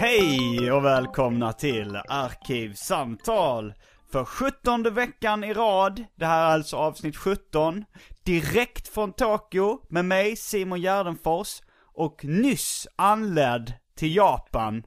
[0.00, 3.74] Hej och välkomna till Arkivsamtal!
[4.12, 7.84] För sjuttonde veckan i rad, det här är alltså avsnitt 17,
[8.24, 11.60] direkt från Tokyo med mig Simon Gärdenfors
[11.94, 14.82] och nyss anländ till Japan,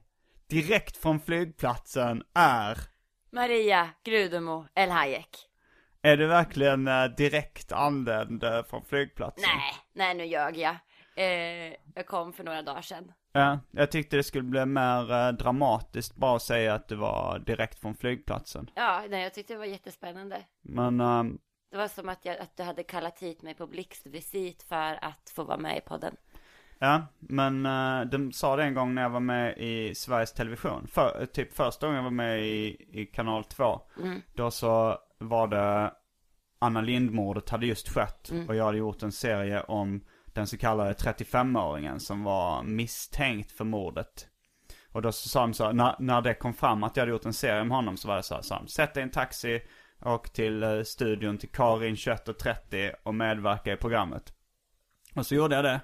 [0.49, 2.77] direkt från flygplatsen är...
[3.31, 5.29] Maria Grudemo El Hayek.
[6.01, 9.49] Är du verkligen eh, direkt anländ eh, från flygplatsen?
[9.55, 10.75] Nej, nej nu ljög jag.
[11.15, 13.11] Eh, jag kom för några dagar sedan.
[13.35, 17.39] Ja, jag tyckte det skulle bli mer eh, dramatiskt bara att säga att du var
[17.39, 18.69] direkt från flygplatsen.
[18.75, 20.41] Ja, nej jag tyckte det var jättespännande.
[20.61, 21.37] Men, ehm,
[21.71, 25.31] Det var som att, jag, att du hade kallat hit mig på blixtvisit för att
[25.35, 26.15] få vara med i podden.
[26.79, 30.87] ja, men eh, de sa det en gång när jag var med i Sveriges Television.
[30.87, 33.81] För, typ första gången jag var med i, i kanal 2.
[34.33, 35.93] Då så var det
[36.59, 40.93] Anna Lindmordet hade just skett och jag hade gjort en serie om den så kallade
[40.93, 44.27] 35-åringen som var misstänkt för mordet.
[44.91, 47.25] Och då så sa de så, när, när det kom fram att jag hade gjort
[47.25, 49.11] en serie om honom så var det så här, sa de, sätt dig i en
[49.11, 49.61] taxi,
[50.05, 54.33] åk till eh, studion till Karin 21.30 och medverka i programmet.
[55.15, 55.81] Och så gjorde jag det.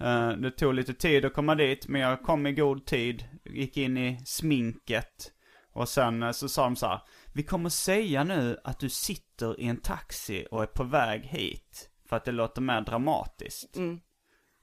[0.00, 3.76] Eh, det tog lite tid att komma dit, men jag kom i god tid, gick
[3.76, 5.32] in i sminket.
[5.72, 7.00] Och sen eh, så sa de så här,
[7.34, 11.90] vi kommer säga nu att du sitter i en taxi och är på väg hit.
[12.08, 13.76] För att det låter mer dramatiskt.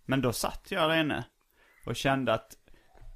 [0.06, 1.26] Men då satt jag där inne
[1.86, 2.58] och kände att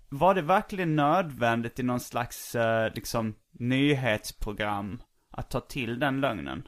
[0.09, 6.67] var det verkligen nödvändigt i någon slags eh, liksom nyhetsprogram att ta till den lögnen?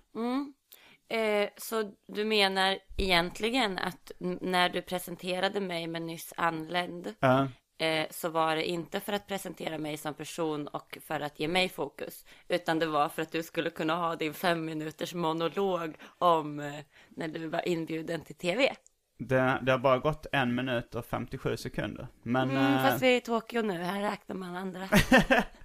[1.09, 4.11] Eh, så du menar egentligen att
[4.41, 7.47] när du presenterade mig med nyss anländ Ja.
[7.81, 11.47] Eh, så var det inte för att presentera mig som person och för att ge
[11.47, 15.96] mig fokus utan det var för att du skulle kunna ha din fem minuters monolog
[16.18, 16.74] om eh,
[17.09, 18.75] när du var inbjuden till tv.
[19.18, 22.08] Det, det har bara gått en minut och 57 sekunder.
[22.24, 22.50] Men...
[22.50, 24.90] Mm, eh, fast vi är i Tokyo nu, här räknar man andra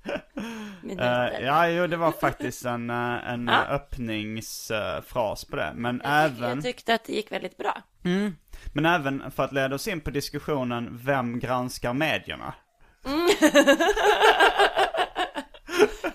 [0.83, 1.41] minuter.
[1.43, 3.65] ja, jo, det var faktiskt en, eh, en Ja.
[3.65, 5.73] öppningsfras på det.
[5.75, 6.51] Men jag, tyck- även...
[6.55, 7.83] jag tyckte att det gick väldigt bra.
[8.73, 12.55] Men även för att leda oss in på diskussionen, vem granskar medierna?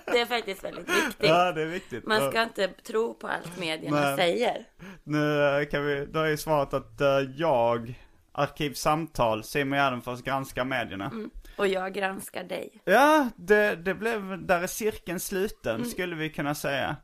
[0.04, 1.28] Det är faktiskt väldigt viktigt.
[1.28, 2.06] Ja, det är viktigt.
[2.06, 4.16] Man ska inte tro på allt medierna Nej.
[4.16, 4.64] säger.
[5.04, 7.94] Nu kan vi, då är ju svaret att eh, jag,
[8.32, 11.10] Arkivsamtal, Simon Gärdenfors granskar medierna.
[11.56, 12.80] Och jag granskar dig.
[12.84, 16.96] Ja, det, det blev, där är cirkeln sluten skulle vi kunna säga.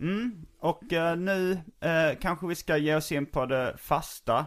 [0.00, 4.46] Mm, och eh, nu eh, kanske vi ska ge oss in på det fasta.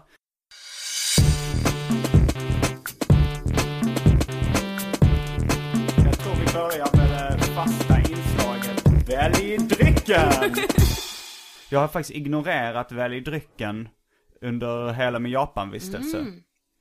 [6.06, 10.54] Jag tror vi börjar med det fasta inslaget Välj drycken!
[11.72, 13.90] Jag har faktiskt ignorerat Välj drycken
[14.42, 16.26] under hela min Japanvistelse.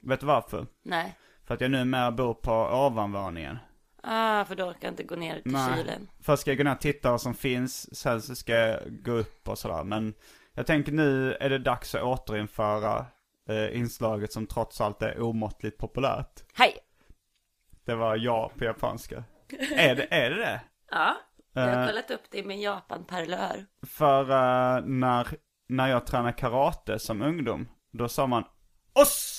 [0.03, 0.67] Vet du varför?
[0.85, 1.17] Nej.
[1.49, 3.59] För att jag numera bor på ovanvåningen.
[4.03, 6.09] Ah, för du orkar inte gå ner till kylen.
[6.23, 9.13] Först ska jag gå ner och titta vad som finns, sen så ska jag gå
[9.13, 9.85] upp och sådär.
[9.85, 10.15] Men
[10.55, 13.07] jag tänker nu är det dags att återinföra
[13.49, 16.43] eh, inslaget som trots allt är omåttligt populärt.
[16.55, 16.77] Hej!
[17.85, 19.25] Det var ja på japanska.
[19.77, 20.61] är, det, är det det?
[20.91, 21.17] Ja,
[21.53, 21.87] jag har Eh.
[21.89, 23.67] kollat upp det i min Japan-parlör.
[23.87, 25.27] För eh, när,
[25.69, 28.45] när jag tränade karate som ungdom, då sa man
[28.93, 29.38] OSS!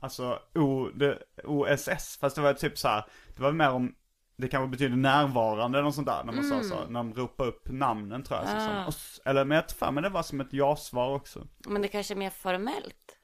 [0.00, 3.04] Alltså O, det, OSS, fast det var typ så här,
[3.36, 3.94] det var mer om,
[4.36, 7.48] det kanske betyder närvarande eller något sånt där, när man sa så, när de ropade
[7.48, 8.48] upp namnen tror jag.
[8.48, 8.86] Så, Ah.
[8.88, 9.20] OSS.
[9.24, 11.46] Eller men jag tror fan, men det var som ett ja-svar också.
[11.68, 13.18] Men det kanske är mer formellt.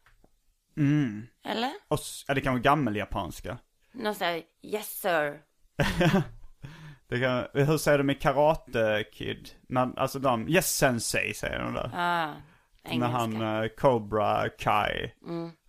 [0.76, 1.26] Mm.
[1.44, 1.70] Eller?
[1.88, 3.58] OSS, ja det kan vara gammeljapanska.
[3.92, 5.40] Någon sån här, yes sir.
[7.08, 9.50] Det kan, hur säger de i Karate Kid?
[9.68, 11.90] När, alltså de, yes sensei säger de där.
[11.94, 12.32] Ah.
[12.84, 13.18] engelska.
[13.18, 15.12] han eh, Cobra Kai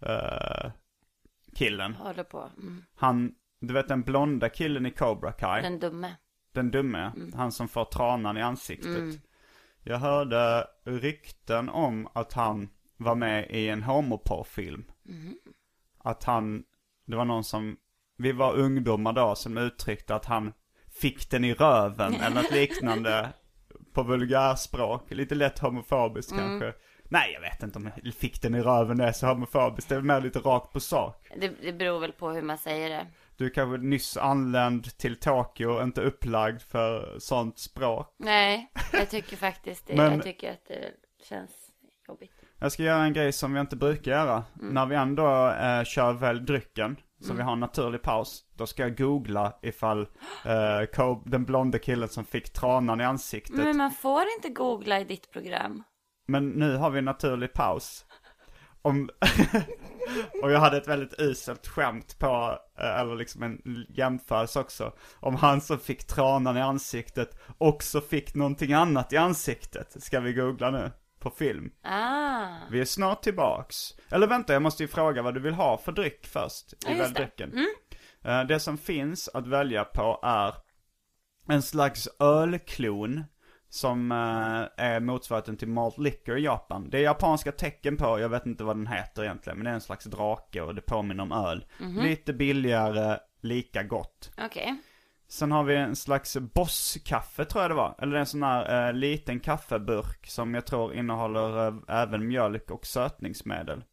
[0.06, 0.72] eh,
[1.56, 1.94] killen.
[1.94, 2.50] Håller på.
[2.58, 2.84] Mm.
[2.96, 5.62] Han, du vet den blonda killen i Cobra Kai.
[5.62, 6.16] Den dumme.
[6.54, 9.22] Den dumme, han som får tranan i ansiktet.
[9.84, 14.86] Jag hörde rykten om att han var med i en homoporrfilm.
[15.98, 16.64] Att han,
[17.06, 17.78] det var någon som,
[18.18, 20.54] vi var ungdomar då som uttryckte att han
[21.02, 23.30] fick den i röven eller något liknande
[23.94, 25.12] på vulgärspråk.
[25.12, 26.74] Lite lätt homofobiskt kanske.
[27.10, 29.90] Nej, jag vet inte om jag fick den i röven det är så homofobiskt.
[29.90, 31.28] Det är mer lite rakt på sak.
[31.38, 33.08] Det, det beror väl på hur man säger det.
[33.38, 38.14] Du är kanske nyss anländ till Tokyo, inte upplagd för sånt språk.
[38.18, 39.96] Nej, jag tycker faktiskt det.
[39.96, 40.92] Men- Jag tycker att det
[41.30, 41.52] känns
[42.08, 42.32] jobbigt.
[42.60, 44.44] Jag ska göra en grej som vi inte brukar göra.
[44.54, 48.44] När vi ändå eh, kör väl drycken, så vi har en naturlig paus.
[48.54, 50.02] Då ska jag googla ifall
[50.46, 53.56] eh, Cob- den blonde killen som fick tranan i ansiktet.
[53.56, 55.84] Men man får inte googla i ditt program.
[56.28, 58.06] Men nu har vi en naturlig paus.
[58.82, 59.10] Om...
[60.44, 64.94] och jag hade ett väldigt uselt skämt på, eh, eller liksom en jämförelse också.
[65.20, 70.04] Om han som fick tranan i ansiktet också fick någonting annat i ansiktet.
[70.04, 70.92] Ska vi googla nu?
[71.20, 71.72] På film.
[71.84, 73.76] Ah, Vi är snart tillbaks.
[74.10, 76.74] Eller vänta, jag måste ju fråga vad du vill ha för dryck först.
[76.74, 77.22] I Ja, just det.
[77.24, 77.30] Mm.
[77.56, 77.68] väldrycken.
[78.24, 80.54] Eh, Det som finns att välja på är
[81.48, 83.24] en slags ölklon.
[83.76, 86.90] Som eh, är motsvarigheten till malt liquor i Japan.
[86.90, 89.58] Det är japanska tecken på, jag vet inte vad den heter egentligen.
[89.58, 91.66] Men det är en slags drake och det påminner om öl.
[91.80, 92.04] Mhm.
[92.04, 94.32] Lite billigare, lika gott.
[94.46, 94.76] okej.
[95.28, 97.96] Sen har vi en slags bosskaffe tror jag det var.
[98.00, 102.86] Eller en sån här eh, liten kaffeburk som jag tror innehåller eh, även mjölk och
[102.86, 103.84] sötningsmedel.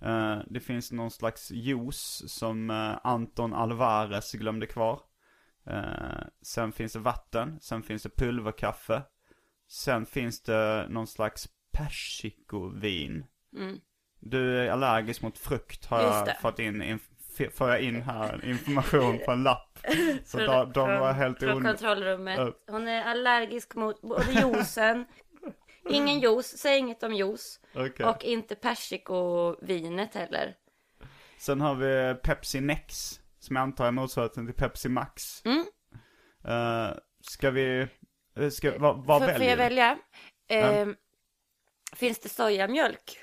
[0.00, 5.00] Eh, det finns någon slags juice som eh, Anton Alvarez glömde kvar.
[5.70, 9.02] Eh, sen finns det vatten, sen finns det pulverkaffe.
[9.68, 13.24] Sen finns det någon slags persikovin.
[14.20, 19.18] Du är allergisk mot frukt har jag fått in, inf- får jag in här information
[19.24, 19.78] på en lapp.
[20.24, 22.54] Så de, de var helt Från kontrollrummet.
[22.66, 25.04] Hon är allergisk mot både juicen,
[25.90, 27.60] ingen juice, säg inget om juice.
[27.74, 28.06] Okej.
[28.06, 30.54] Och inte persikovinet heller.
[31.38, 35.42] Sen har vi Pepsi Nex, som jag antar är motsvarigheten till Pepsi Max.
[35.44, 35.64] Mm.
[36.44, 37.88] Eh, ska vi,
[38.36, 39.98] eh, ska, vad, vad Får, får väljer jag välja?
[40.48, 40.96] Ehm,
[41.96, 43.18] Finns det sojamjölk?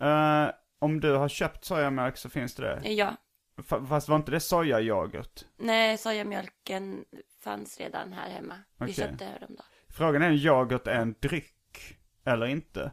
[0.00, 2.90] Eh, om du har köpt sojamjölk så finns det det.
[2.92, 3.16] Ja.
[3.56, 5.44] Fa- Fast var inte det sojayoghurt?
[5.56, 7.04] Nej, sojamjölken
[7.44, 8.54] fanns redan här hemma.
[8.78, 8.94] Vi Okej.
[8.94, 9.66] köpte häromdagen.
[9.90, 12.92] Frågan är om yoghurt är en dryck eller inte.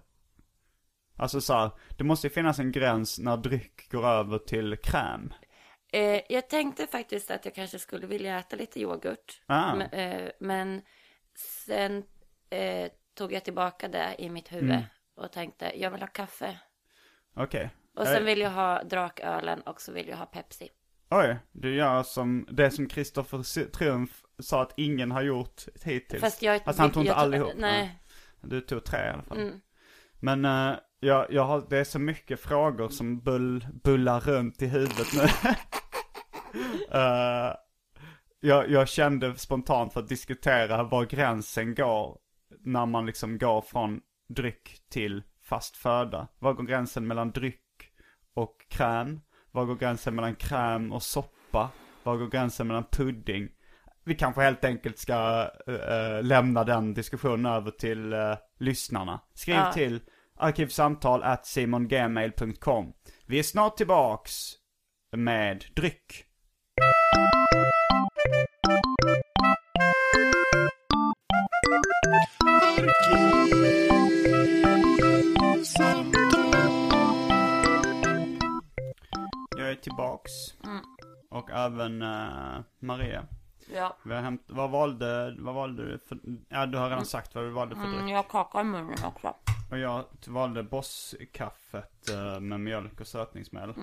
[1.18, 5.34] Alltså så här, det måste ju finnas en gräns när dryck går över till kräm.
[5.96, 9.42] Eh, jag tänkte faktiskt att jag kanske skulle vilja äta lite yoghurt.
[9.46, 9.76] Ah.
[9.76, 10.82] Men, eh, men
[11.36, 12.04] sen
[12.50, 14.84] eh, tog jag tillbaka det i mitt huvud Mm.
[15.16, 16.60] och tänkte jag vill ha kaffe.
[17.36, 17.70] Okej.
[17.96, 20.70] Och sen vill jag ha drakölen och så vill jag ha Pepsi.
[21.10, 26.22] Oj, du gör som det som Kristoffer Triumf sa att ingen har gjort hittills.
[26.22, 26.62] Fast jag...
[26.66, 27.54] Alltså han tog inte jag, allihop.
[27.56, 28.00] Nej.
[28.42, 29.38] Du tog tre i alla fall.
[29.38, 29.62] Mm.
[30.20, 34.68] Men eh, jag, jag har, det är så mycket frågor som bull, bullar runt i
[34.68, 35.22] huvudet nu.
[36.96, 37.54] Eh,
[38.40, 42.18] jag, jag kände spontant för att diskutera var gränsen går
[42.60, 46.28] när man liksom går från dryck till fast föda.
[46.40, 47.62] Var går gränsen mellan dryck
[48.34, 49.22] och kräm?
[49.52, 51.70] Var går gränsen mellan kräm och soppa?
[52.04, 53.50] Var går gränsen mellan pudding?
[54.04, 59.22] Vi kanske helt enkelt ska eh, lämna den diskussionen över till eh, lyssnarna.
[59.34, 59.72] Skriv Ja.
[59.74, 60.02] till
[60.38, 62.94] arkivsamtal at simongmail.com.
[63.26, 64.34] Vi är snart tillbaks
[65.12, 66.26] med dryck.
[66.78, 66.88] Jag
[79.72, 80.32] är tillbaks.
[81.30, 83.26] Och även eh, Maria.
[83.74, 83.98] Ja.
[84.04, 87.44] Vi har hämt, vad valde, vad valde du för, ja du har redan sagt vad
[87.44, 87.96] du valde för dryck.
[87.96, 89.36] Mm, jag har kaka i munnen också.
[89.72, 93.76] Och jag valde Bosskaffet eh, med mjölk och sötningsmedel.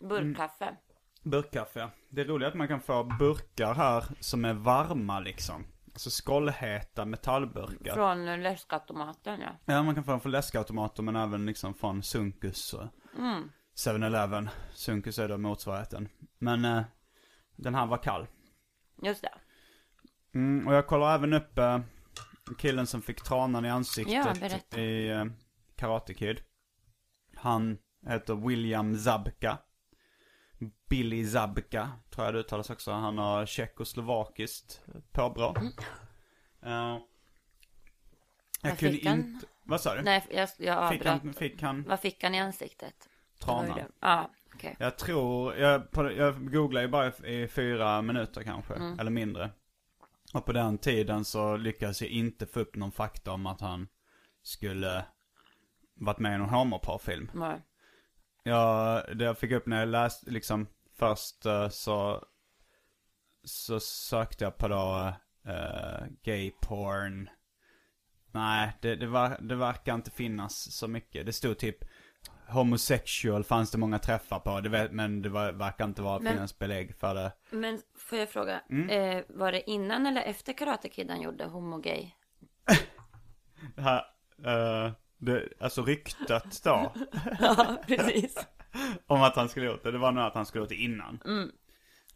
[0.00, 0.76] Burkkaffe.
[1.24, 1.90] Burkkaffe, ja.
[2.10, 5.66] Det är roligt att man kan få burkar här som är varma liksom.
[5.92, 7.94] Alltså skållheta metallburkar.
[7.94, 9.74] Från läskautomaten ja.
[9.74, 12.86] Ja, man kan få dem från läskautomater men även liksom från Sunkus och
[13.86, 14.50] 7-Eleven.
[14.72, 16.08] Sunkus är då motsvarigheten.
[16.38, 16.82] Men eh,
[17.56, 18.26] den här var kall.
[19.02, 19.32] Just det.
[20.34, 21.80] Mm, och jag kollar även upp eh,
[22.58, 24.80] killen som fick tranan i Ja, ansiktet berätta.
[24.80, 25.24] i eh,
[25.76, 26.40] Karate Kid.
[27.36, 29.58] Han heter William Zabka.
[30.88, 32.92] Billy Zabka, tror jag det uttalas också.
[32.92, 35.56] Han har tjeckoslovakiskt påbrå.
[35.56, 35.72] Mm.
[38.62, 39.46] Var jag kunde fick han inte...
[39.62, 40.02] Vad sa du?
[40.02, 41.22] Nej, jag, jag fick, avbröt.
[41.22, 43.08] han, fick han Vad fick han i ansiktet?
[43.40, 43.78] Trana?
[44.00, 44.76] Ja, okej.
[44.78, 48.98] Jag tror, jag, på, jag googlar ju bara i fyra minuter kanske, Mm.
[48.98, 49.50] eller mindre.
[50.34, 53.88] Och på den tiden så lyckades jag inte få upp någon fakta om att han
[54.42, 55.04] skulle
[55.94, 57.30] varit med i någon homoparfilm.
[58.44, 59.02] Ja.
[59.14, 60.66] Det jag fick upp när jag läste, liksom
[60.98, 62.24] först eh, så,
[63.44, 65.12] så sökte jag på då
[65.50, 67.30] eh, gay porn.
[68.32, 71.26] Nej, det, det, var, det verkar inte finnas så mycket.
[71.26, 71.76] Det stod typ
[72.48, 76.32] homosexual fanns det många träffar på, det vet, men det var, verkar inte vara Men-
[76.32, 77.32] finnas belägg för det.
[77.50, 78.88] Men får jag fråga, Mm.
[79.18, 82.10] eh, var det innan eller efter Karate Kid han gjorde homogay?
[83.76, 84.04] Det här,
[84.44, 84.92] eh,
[85.24, 86.92] det, alltså ryktet då,
[87.40, 88.46] Ja, precis.
[89.06, 91.20] om att han skulle gjort det, det var nog att han skulle gjort det innan.
[91.24, 91.50] Mm.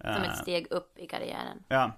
[0.01, 1.65] Som Eh, ett steg upp i karriären.
[1.69, 1.93] Ja.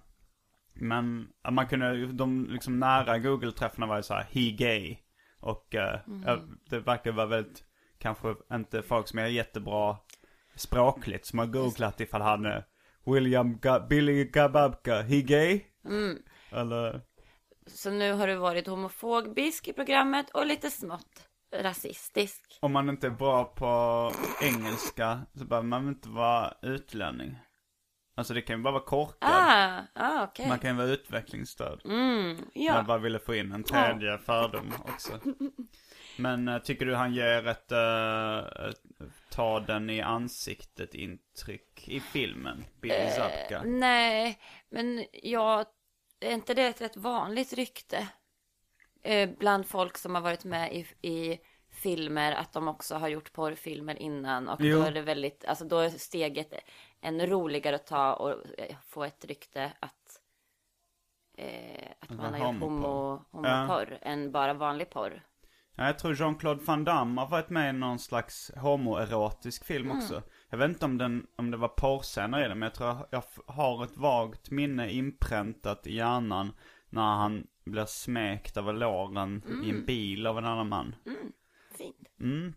[0.75, 4.97] Men man kunde, de liksom nära Google-träffarna var ju så här, he gay.
[5.41, 6.39] Och eh, ja,
[6.71, 7.65] det verkar vara väldigt,
[7.99, 9.97] kanske inte folk som är jättebra
[10.55, 12.65] språkligt som har googlat ifall han är
[13.07, 15.61] William Ga- Billy Gababka, he gay?
[16.51, 17.01] Eller,
[17.75, 22.59] Så nu har du varit homofobisk i programmet och lite smått rasistisk.
[22.61, 24.13] om man inte är bra på
[24.43, 27.39] engelska så behöver man inte vara utlänning.
[28.15, 29.31] Alltså det kan ju bara vara korkad.
[29.31, 30.49] Ah, ah okej.
[30.49, 31.81] Man kan ju vara utvecklingsstörd.
[31.85, 32.83] Mm, Jag ja.
[32.83, 35.13] bara ville få in en tredje fördom också.
[36.17, 38.81] Men eh, tycker du han ger ett, eh, ett
[39.31, 42.65] ta den i ansiktet intryck i filmen?
[42.81, 43.63] Billy Zabka?
[43.65, 44.39] Nej,
[44.71, 45.67] men jag,
[46.21, 48.09] är inte det ett rätt vanligt rykte?
[49.03, 53.33] Eh, bland folk som har varit med i, i filmer, att de också har gjort
[53.33, 54.49] porrfilmer innan.
[54.49, 54.79] Och Jo.
[54.79, 56.55] då är det väldigt, alltså då är steget
[57.01, 60.21] en roligare att ta och eh, få ett rykte att,
[61.39, 62.61] eh, att man har gjort homoporr.
[62.61, 65.23] homo, homoporr än bara vanlig porr.
[65.75, 70.23] Ja, jag tror Jean-Claude Van Damme har varit med i någon slags homoerotisk film också.
[70.51, 73.23] Jag vet inte om, den, om det var porrscener i den, men jag tror jag,
[73.47, 76.53] har ett vagt minne inpräntat i hjärnan
[76.89, 80.95] när han blir smekt över låren i en bil av en annan man.
[81.79, 81.97] Fint.
[82.21, 82.55] Mm.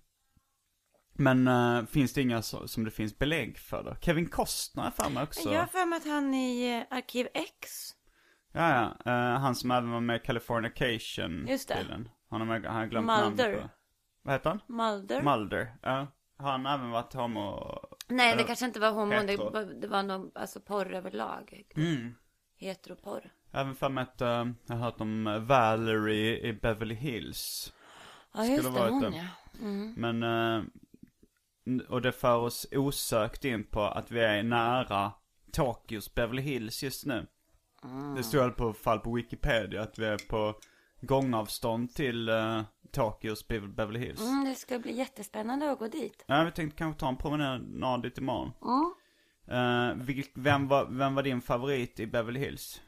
[1.16, 3.96] Men eh, finns det inga så, som det finns belägg för då?
[4.02, 5.54] Kevin Costner är för mig också.
[5.54, 7.94] Jag har för mig att han i eh, Arkiv X,
[8.54, 9.12] Ja, ja.
[9.12, 11.46] Eh, han som även var med i Californication.
[11.50, 11.76] Just det.
[11.76, 12.10] stilen.
[12.34, 13.48] Han har, han har glömt Mulder.
[13.52, 13.70] namnet på.
[14.22, 14.60] Vad heter han?
[14.68, 15.22] Mulder.
[15.22, 15.76] Mulder.
[15.82, 16.08] Ja.
[16.38, 17.76] Har han även varit homo?
[18.08, 19.80] Nej, det kanske inte var homo, det, hetero.
[19.80, 21.64] det var nog alltså porr överlag.
[21.76, 22.16] Mm.
[22.58, 23.32] Heteroporr.
[23.52, 24.28] Även för mig att eh,
[24.68, 27.74] jag har hört om eh, Valerie i Beverly Hills.
[28.34, 29.18] Ja, Skulle just det, varit hon det.
[29.18, 29.60] ja.
[29.62, 29.94] Mm.
[29.98, 30.64] Men, eh,
[31.90, 35.12] och det för oss osökt in på att vi är nära
[35.52, 37.28] Tokyos Beverly Hills just nu.
[38.16, 40.56] Det står i alla fall på Wikipedia att vi är på
[41.06, 44.22] gångavstånd till uh, Tokyos Be- Beverly Hills.
[44.22, 46.24] Mm, det ska bli jättespännande att gå dit.
[46.28, 48.52] Ja, vi tänkte kanske ta en promenad dit imorgon.
[49.48, 52.82] Eh, vilk, vem, var, vem var din favorit i Beverly Hills?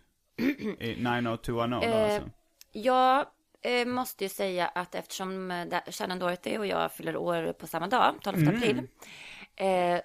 [0.79, 2.29] I 90210 Eh, alltså.
[2.71, 3.25] Jag
[3.61, 7.87] eh, måste ju säga att eftersom eh, Shannon Doherty och jag fyller år på samma
[7.87, 8.55] dag, 12 Mm.
[8.55, 8.77] april,
[9.55, 10.01] eh, och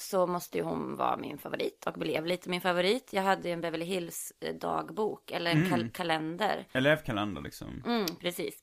[0.00, 3.12] så måste ju hon vara min favorit och blev lite min favorit.
[3.12, 6.66] Jag hade ju en Beverly Hills eh, dagbok, eller en kal- kalender.
[6.72, 7.82] Elevkalender liksom.
[7.86, 8.58] Mm, precis.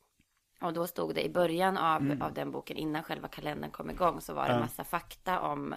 [0.62, 4.22] Och då stod det i början av, av den boken, innan själva kalendern kom igång,
[4.22, 5.76] så var det massa fakta om,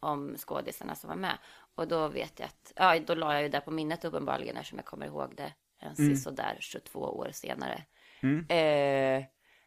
[0.00, 1.38] om skådisarna som var med.
[1.74, 4.78] Och då vet jag att, ja, då la jag ju det på minnet uppenbarligen, eftersom
[4.78, 7.82] jag kommer ihåg det en sådär 22 år senare.
[8.50, 9.24] Eh,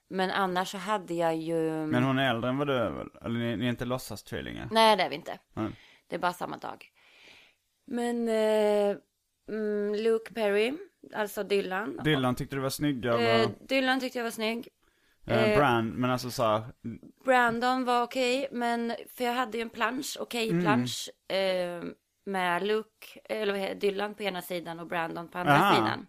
[0.10, 1.86] men annars så hade jag ju...
[1.86, 3.10] Men hon är äldre än vad du är väl?
[3.22, 4.68] Eller ni, ni är inte låtsastvillingar?
[4.72, 5.40] Nej, det är vi inte.
[5.54, 5.72] Nej.
[6.08, 6.92] Det är bara samma dag.
[7.86, 8.98] Men eh,
[9.50, 10.74] mm, Luke Perry,
[11.16, 12.00] alltså Dylan.
[12.04, 13.44] Dylan tyckte du var snygg eller?
[13.44, 14.68] Eh, Dylan tyckte jag var snygg.
[15.28, 16.64] Eh, eh, Brand, men alltså såhär,
[17.26, 21.84] Brandon var okej, men för jag hade ju en plansch, okej plansch eh,
[22.26, 25.76] med Luke, eller Dylan på ena sidan och Brandon på andra Aha.
[25.76, 26.08] sidan.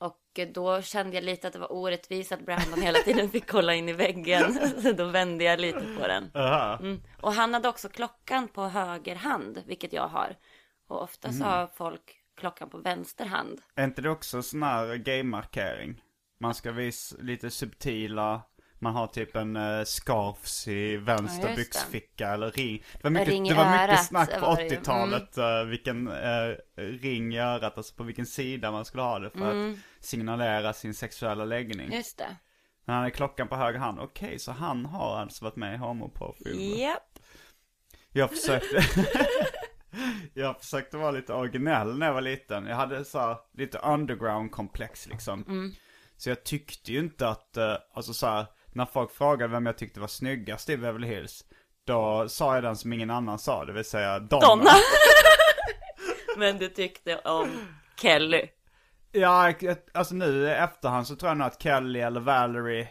[0.00, 3.74] Och då kände jag lite att det var orättvist att Brandon hela tiden fick kolla
[3.74, 4.54] in i väggen.
[4.82, 6.30] Så då vände jag lite på den.
[6.34, 7.00] Mm.
[7.20, 10.36] Och han hade också klockan på höger hand, vilket jag har.
[10.88, 12.02] Och ofta så har folk
[12.36, 13.60] klockan på vänster hand.
[13.74, 16.02] Är inte det också sån här gay-markering?
[16.40, 18.42] Man ska visa lite subtila,
[18.78, 21.56] man har typ en uh, scarfs i Ja, vänster det.
[21.56, 22.84] byxficka eller ring.
[22.92, 24.68] Det var mycket, Ring det var mycket snack på var det ju.
[24.68, 24.80] Mm.
[24.82, 29.30] 80-talet, eh, vilken eh, ring i örat, alltså på vilken sida man skulle ha det
[29.30, 29.72] för Mm.
[29.72, 31.92] att signalera sin sexuella läggning.
[31.92, 32.36] Just det.
[32.84, 35.76] Men han är klockan på höger hand, okej så han har alltså varit med i
[35.76, 36.80] homoporrfilmer.
[36.80, 37.18] Japp.
[38.12, 38.84] Jag försökte
[40.34, 44.52] Jag försökte vara lite originell när jag var liten Jag hade så här, lite underground
[44.52, 45.72] komplex liksom
[46.16, 49.78] Så jag tyckte ju inte att, eh, alltså så här, när folk frågade vem jag
[49.78, 51.44] tyckte var snyggast i Beverly Hills.
[51.84, 54.46] Då sa jag den som ingen annan sa, det vill säga Donna.
[54.46, 54.70] Donna.
[56.36, 57.48] Men du tyckte om
[57.96, 58.48] Kelly.
[59.12, 59.52] Ja,
[59.94, 62.88] alltså nu i efterhand så tror jag nog att Kelly eller Valerie.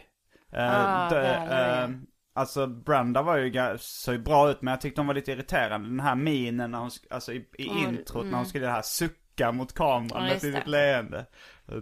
[0.52, 1.82] Eh, Ah, dö- Valerie.
[1.84, 1.90] eh,
[2.34, 5.88] alltså Brenda var ju, såg ju bra ut men jag tyckte hon var lite irriterande.
[5.88, 8.82] Den här minen när hon, alltså i, i Ja, introt när hon skulle det här
[8.82, 10.66] sucka mot kameran Ja, med det.
[10.66, 11.26] leende.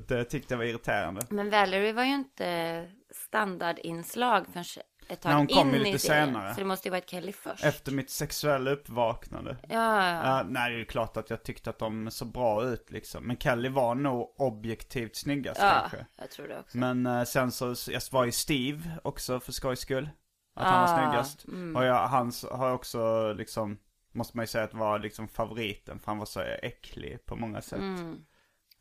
[0.09, 1.21] Det tyckte jag var irriterande.
[1.31, 4.65] Men Valerie var ju inte standardinslag förrän
[5.09, 6.27] ett tag Nej, hon kom in ju lite i serien.
[6.29, 6.55] senare.
[6.55, 7.65] Så det måste ju varit Kelly först.
[7.65, 9.57] Efter mitt sexuella uppvaknande.
[9.69, 10.23] Ja, ja.
[10.25, 13.25] Ja, nej, det är klart att jag tyckte att de såg bra ut liksom.
[13.27, 16.07] Men Kelly var nog objektivt snyggast ja kanske.
[16.17, 16.79] jag tror det också.
[16.79, 20.11] Men eh, sen så, jag var ju Steve också för skojs skull.
[20.55, 21.45] Att han var Ah, snyggast.
[21.77, 23.79] Och jag, hans har också liksom,
[24.13, 25.99] måste man ju säga att var liksom favoriten.
[26.01, 27.81] För han var så äcklig på många sätt.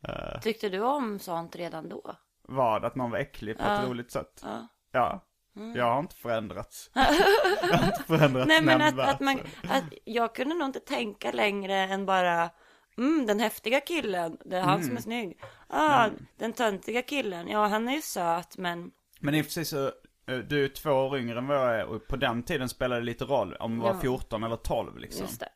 [0.08, 2.16] Eh, Tyckte du om sånt redan då?
[2.48, 2.84] vad?
[2.84, 4.44] Att någon var äcklig på ett roligt sätt?
[4.92, 5.24] Ja.
[5.58, 5.72] Ja.
[5.78, 6.90] Jag har inte förändrats.
[6.94, 11.32] jag har inte förändrats Nej men att, att man, att jag kunde nog inte tänka
[11.32, 12.50] längre än bara
[12.98, 14.86] Mm, den häftiga killen, det är han Mm.
[14.86, 15.40] som är snygg.
[15.68, 19.64] Ah, den töntiga killen, ja han är ju söt men Men i och för sig
[19.64, 19.86] så,
[20.26, 23.00] eh, du är två år yngre än vad jag är och på den tiden spelade
[23.00, 24.00] det lite roll om du var Ja.
[24.00, 25.22] 14 eller 12 liksom.
[25.26, 25.48] just det.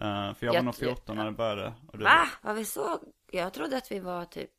[0.00, 1.72] Eh, för jag var Jag- nog 14 när det började.
[1.92, 2.28] Och du, Va?
[2.42, 2.98] Var vi så?
[3.30, 4.50] Jag trodde att vi var typ,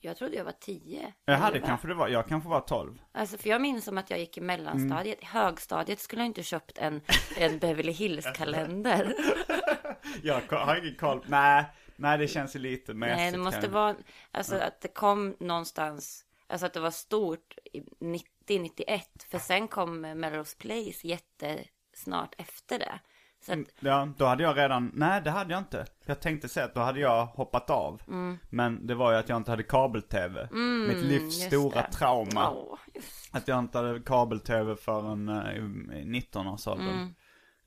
[0.00, 1.12] jag trodde jag var tio.
[1.24, 1.66] Det elva.
[1.66, 2.08] kanske det var.
[2.08, 3.02] Jag kanske var 12.
[3.12, 5.18] Alltså för jag minns som att jag gick i mellanstadiet.
[5.18, 5.22] Mm.
[5.22, 7.00] I högstadiet skulle jag inte köpt en,
[7.36, 9.14] en Beverly Hills-kalender.
[10.22, 11.24] Jag har ingen koll.
[11.28, 11.64] Nej,
[11.96, 13.16] nej det känns ju lite mesigt.
[13.16, 13.96] Nej, det måste vara,
[14.30, 19.00] alltså att det kom någonstans, alltså att det var stort i 90-91.
[19.30, 23.00] För sen kom Melrose Place jättesnart efter det.
[23.48, 25.86] Att, Ja, då hade jag redan, nej det hade jag inte.
[26.06, 28.02] Jag tänkte säga att då hade jag hoppat av.
[28.50, 30.48] Men det var ju att jag inte hade kabel-tv.
[30.88, 31.50] Mitt livs Mm.
[31.50, 31.92] stora det.
[31.92, 32.52] trauma.
[32.94, 33.34] just.
[33.34, 36.88] Att jag inte hade kabel-tv förrän uh, i 19-årsåldern.
[36.88, 37.14] Mm.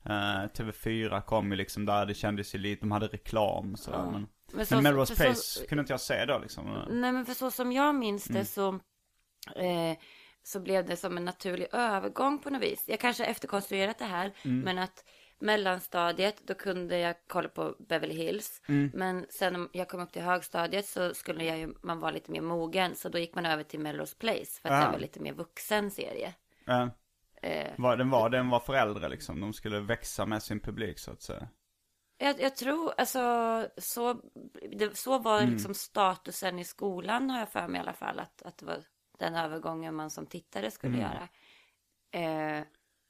[0.06, 4.08] Eh, TV4 kom ju liksom där, det kändes ju lite, de hade reklam och sådär.
[4.12, 6.84] Men, Men så- men Melrose för så- Place kunde inte jag se då liksom.
[6.90, 8.40] Nej, men för så som jag minns Mm.
[8.42, 8.68] det så,
[9.56, 9.98] eh,
[10.42, 12.84] så blev det som en naturlig övergång på något vis.
[12.86, 14.60] Jag kanske har efterkonstruerat det här, Mm.
[14.60, 15.04] men att
[15.44, 18.62] mellanstadiet, då kunde jag kolla på Beverly Hills.
[18.68, 18.90] Mm.
[18.94, 22.30] Men sen när jag kom upp till högstadiet så skulle jag ju, man vara lite
[22.32, 24.86] mer mogen, så då gick man över till Melrose Place för att Ah.
[24.86, 26.34] det var lite mer vuxen serie.
[26.68, 26.86] Eh,
[27.42, 30.98] Eh, var, den, var, den var för äldre liksom, de skulle växa med sin publik
[30.98, 31.48] så att säga.
[32.18, 33.20] Jag, jag tror, alltså,
[33.78, 34.20] så,
[34.72, 35.52] det, så var Mm.
[35.52, 38.18] liksom statusen i skolan har jag för mig i alla fall.
[38.18, 38.78] Att, att det var
[39.18, 41.10] den övergången man som tittare skulle Mm.
[41.10, 41.28] göra.
[42.10, 42.64] Eh,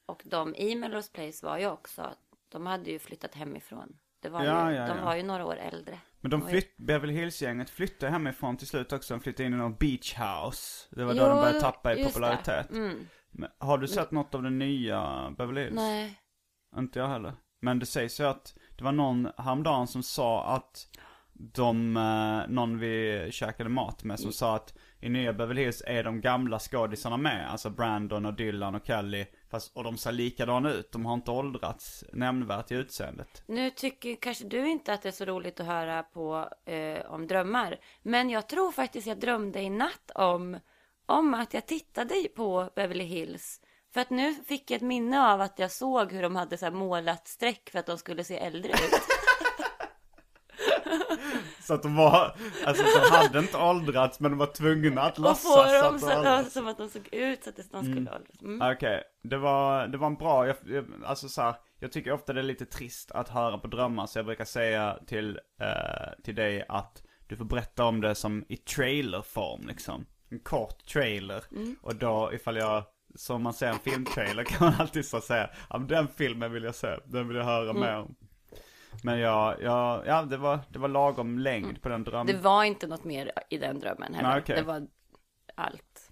[0.06, 2.14] och de i Melrose Place var ju också,
[2.54, 3.96] de hade ju flyttat hemifrån.
[4.22, 5.04] Det var Ja, ju, ja, de ja.
[5.04, 5.98] var ju några år äldre.
[6.20, 9.14] Men de flytt, Beverly Hills-gänget flyttade hemifrån till slut också.
[9.14, 10.88] De flyttade in i någon beach house.
[10.90, 12.70] Det var då Jo, de började tappa i popularitet.
[12.70, 13.06] Mm.
[13.30, 15.74] Men, har du sett något av den nya Beverly Hills?
[15.74, 16.20] Nej.
[16.76, 17.32] Inte jag heller.
[17.60, 20.88] Men det sägs ju att det var någon häromdagen som sa att
[21.32, 26.04] de, eh, någon vi käkade mat med som sa att i nya Beverly Hills är
[26.04, 27.50] de gamla skådisarna med.
[27.50, 29.26] Alltså Brandon och Dylan och Kelly.
[29.54, 30.92] Fast, och de ser likadana ut.
[30.92, 33.42] De har inte åldrats nämnvärt i utseendet.
[33.46, 37.26] Nu tycker kanske du inte att det är så roligt att höra på eh, om
[37.26, 37.78] drömmar.
[38.02, 40.58] Men jag tror faktiskt jag drömde i natt om,
[41.06, 43.60] om att jag tittade på Beverly Hills.
[43.92, 46.64] För att nu fick jag ett minne av att jag såg hur de hade så
[46.64, 48.78] här målat streck för att de skulle se äldre ut.
[51.66, 55.24] Så att de var, alltså de hade inte åldrats men de var tvungna att Och
[55.24, 56.52] låtsas få att de åldrats.
[56.52, 58.42] som att de såg ut så att de skulle åldras.
[58.42, 58.72] Mm.
[58.72, 62.32] Okej, det var, det var en bra, jag, jag, alltså så här, jag tycker ofta
[62.32, 66.34] det är lite trist att höra på drömmar så jag brukar säga till, eh, till
[66.34, 70.06] dig att du får berätta om det som i trailerform liksom.
[70.30, 71.42] En kort trailer.
[71.82, 72.82] Och då ifall jag,
[73.14, 76.62] som man ser en filmtrailer kan man alltid så säga, ja men den filmen vill
[76.64, 78.14] jag se, den vill jag höra mer om.
[79.02, 82.26] Men jag, jag, ja det var, det var lagom längd på den drömmen.
[82.26, 84.28] Det var inte något mer i den drömmen heller.
[84.28, 84.56] Nej, okej.
[84.56, 84.86] Det var
[85.54, 86.10] allt.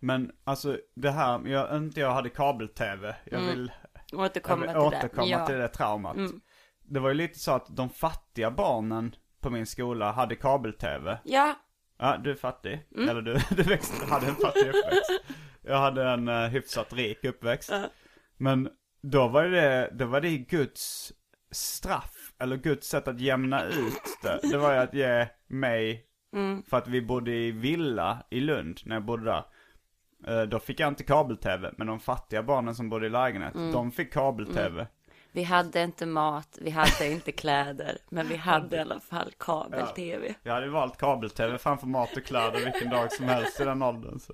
[0.00, 3.16] Men alltså det här, jag, inte jag hade kabel-tv.
[3.24, 3.72] Jag vill
[4.12, 4.96] Återkomma jag till vill det.
[4.98, 5.46] återkomma Ja.
[5.46, 6.16] till det traumat.
[6.16, 6.40] Mm.
[6.82, 11.18] Det var ju lite så att de fattiga barnen på min skola hade kabel-tv.
[11.24, 11.54] Ja,
[12.00, 12.86] Ja, du är fattig.
[12.96, 13.08] Mm.
[13.08, 15.10] Eller du, du växte, hade en fattig uppväxt.
[15.62, 17.72] Jag hade en uh, hyfsat rik uppväxt.
[18.36, 18.68] Men
[19.02, 21.12] då var det, då var det Guds
[21.50, 24.40] straff, eller Guds sätt att jämna ut det.
[24.42, 26.62] Det var ju att ge mig, Mm.
[26.70, 29.44] för att vi bodde i villa i Lund när jag bodde där.
[30.26, 33.72] Eh, Då fick jag inte kabel-tv, men de fattiga barnen som bodde i lägenhet, Mm.
[33.72, 34.86] de fick kabel-tv.
[35.32, 40.34] Vi hade inte mat, vi hade inte kläder, men vi hade i alla fall kabel-tv.
[40.42, 44.18] Jag hade valt kabel-tv framför mat och kläder vilken dag som helst i den åldern.
[44.18, 44.32] Så.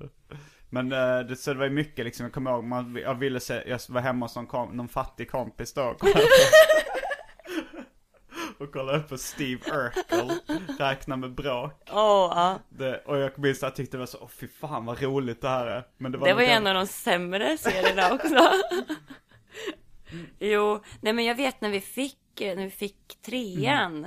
[0.71, 3.41] Men eh, det, så det var ju mycket liksom, jag kommer ihåg, man, jag ville
[3.41, 5.97] se, jag var hemma hos någon, kom, någon fattig kompis då.
[8.59, 10.33] Och kollade upp på Steve Urkel,
[10.79, 11.73] räkna med bråk.
[11.91, 12.59] Åh, ja.
[12.69, 15.41] Det, och jag minns att jag tyckte det var så, åh fy fan vad roligt
[15.41, 15.85] det här är.
[15.97, 18.51] Men det var, Det var ju en av de sämre serierna också.
[20.39, 24.05] Jo, nej men jag vet när vi fick, eh, när vi fick trean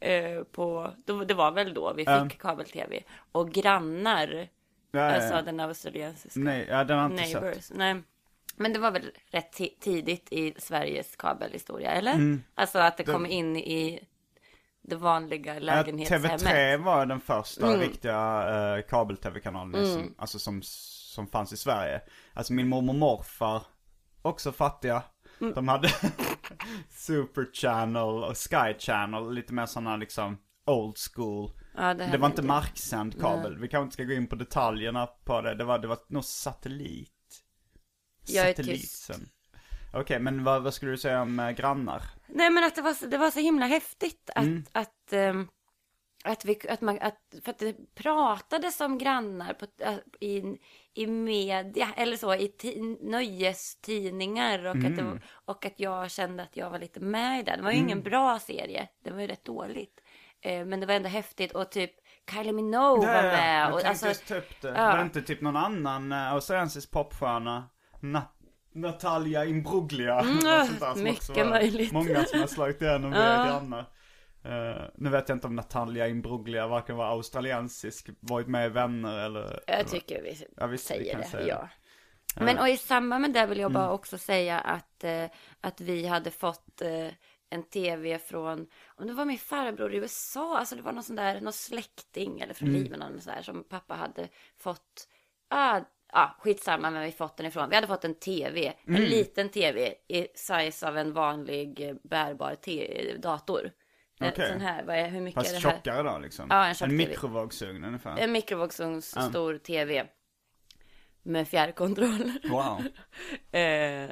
[0.00, 2.30] eh, på, då, det var väl då vi fick Mm.
[2.30, 3.02] kabel-tv.
[3.32, 4.48] Och grannar,
[4.90, 5.42] ja, ja, alltså ja.
[5.42, 7.42] den australiensiska Nej, ja, den har inte sett.
[7.42, 7.70] Neighbors.
[7.74, 8.02] Nej.
[8.58, 12.12] Men det var väl rätt ti- tidigt i Sveriges kabelhistoria, eller?
[12.14, 12.42] Mm.
[12.54, 14.00] Alltså att det kom in i
[14.82, 16.42] det vanliga lägenhetshemmet.
[16.42, 17.80] TV3 var den första Mm.
[17.80, 22.00] riktiga eh, kabel-tv-kanalen som, alltså som, som fanns i Sverige.
[22.34, 23.62] Alltså min mormor och morfar,
[24.22, 25.02] också fattiga.
[25.40, 25.54] Mm.
[25.54, 25.88] De hade
[26.90, 31.50] Super Channel och Sky Channel, lite mer sådana liksom old school.
[31.76, 33.58] Ja, Det, här var inte marksänd kabel.
[33.58, 35.54] Vi kanske inte ska gå in på detaljerna på det.
[35.54, 37.12] Det var, det var nog satellit.
[38.30, 39.28] Jag är Satellitsen.
[39.94, 42.02] Okej, men vad, vad skulle du säga om eh, grannar?
[42.26, 44.64] Nej men att det var, så- det var så himla häftigt att, Mm.
[44.72, 45.48] att, ehm,
[46.24, 50.42] att vi, att man, att, för att det pratades om grannar på, äh, i,
[50.94, 55.20] i media, eller så, i ti, nöjestidningar och, att det, Mm.
[55.44, 57.58] och att jag kände att jag var lite med i den.
[57.58, 60.00] Det var ju ingen bra serie, det var ju rätt dåligt.
[60.40, 61.90] Eh, men det var ändå häftigt och typ
[62.30, 63.62] Kylie Minogue var med.
[63.62, 64.68] jag Och, alltså, just upp det.
[64.68, 64.86] ja.
[64.86, 67.68] Var det inte typ någon annan uh, australiensisk popstjärna?
[68.00, 68.28] Na-
[68.74, 70.20] Natalia Imbruglia.
[70.20, 71.92] Mm, Något sånt där som mycket var möjligt.
[71.92, 73.18] Många som har slagit igenom Ja.
[73.18, 73.84] via grannar.
[74.44, 79.18] Eh, nu vet jag inte om Natalia Imbruglia varken var australiensisk, varit med i Vänner
[79.18, 79.60] eller...
[79.66, 81.68] Jag tycker vi Ja, vi säger kan det, säga ja.
[82.40, 83.94] Men och i samband med det vill jag bara Mm.
[83.94, 85.24] också säga att, eh,
[85.60, 87.08] att vi hade fått eh,
[87.50, 91.16] en tv från, om det var min farbror i USA, alltså det var någon sån
[91.16, 92.82] där, någon släkting eller från Mm.
[92.82, 95.08] Libanon eller så där, som pappa hade fått,
[95.50, 95.80] ah,
[96.12, 97.68] ah, skitsamma men vi fått den ifrån.
[97.68, 99.08] Vi hade fått en tv, en Mm.
[99.08, 103.70] liten tv i size av en vanlig eh, bärbar te- dator.
[104.20, 104.48] En Okej.
[104.52, 105.76] sån här, vad är, hur mycket Fast är det här?
[105.76, 106.46] tjockare då liksom?
[106.50, 108.16] Ja, en tjock En mikrovågsugn ungefär.
[108.18, 109.22] En mikrovågsugns Ja.
[109.30, 110.06] stor tv.
[111.22, 112.32] Med fjärrkontroll.
[112.50, 112.82] Wow.
[113.58, 114.10] Eh,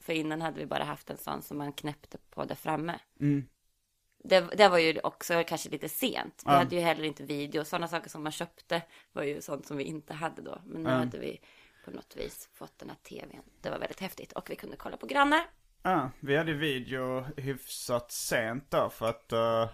[0.00, 2.98] för innan hade vi bara haft en sån som man knäppte på där framme.
[3.20, 3.48] Mm.
[4.28, 6.42] Det, det var ju också kanske lite sent.
[6.46, 6.58] Vi Ja.
[6.58, 7.64] hade ju heller inte video.
[7.64, 10.62] Sådana saker som man köpte var ju sånt som vi inte hade då.
[10.66, 10.96] Men nu Ja.
[10.96, 11.40] hade vi
[11.84, 13.42] på något vis fått den här tvn.
[13.60, 14.32] Det var väldigt häftigt.
[14.32, 15.40] Och vi kunde kolla på grannar.
[15.82, 19.68] Ja, vi hade video hyfsat sent då för att eh,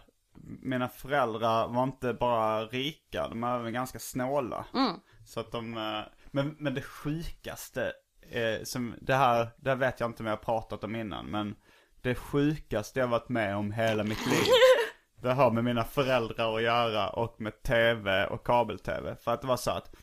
[0.63, 4.67] mina föräldrar var inte bara rika, de var även ganska snåla.
[5.27, 7.93] Så att de, eh, men, men det sjukaste,
[8.31, 11.27] eh, som, det här, det här vet jag inte om jag har pratat om innan,
[11.27, 11.57] men
[12.05, 14.45] det sjukaste jag varit med om hela mitt liv.
[15.23, 19.17] Det har med mina föräldrar att göra och med tv och kabel-tv.
[19.17, 19.95] För att det var så att,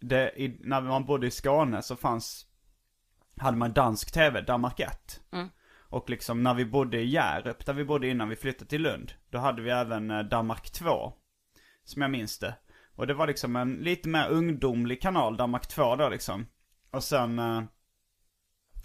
[0.00, 2.46] det, i, när man bodde i Skåne så fanns
[3.36, 5.20] hade man dansk tv, Danmark 1.
[5.78, 9.12] Och liksom när vi bodde i Hjärup, där vi bodde innan vi flyttade till Lund,
[9.30, 11.12] då hade vi även eh, Danmark 2.
[11.84, 12.54] Som jag minns det.
[12.96, 16.46] Och det var liksom en lite mer ungdomlig kanal, Danmark 2 då liksom.
[16.90, 17.62] Och sen eh,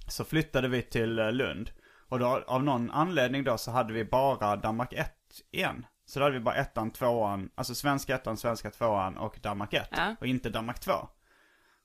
[0.07, 1.71] så flyttade vi till eh, Lund.
[2.09, 5.13] Och då av någon anledning då så hade vi bara Danmark 1
[5.51, 5.85] igen.
[6.05, 9.87] Så då hade vi bara ettan, tvåan, alltså svenska ettan, svenska tvåan och Danmark 1.
[9.91, 10.15] Ja.
[10.19, 10.91] Och inte Danmark 2.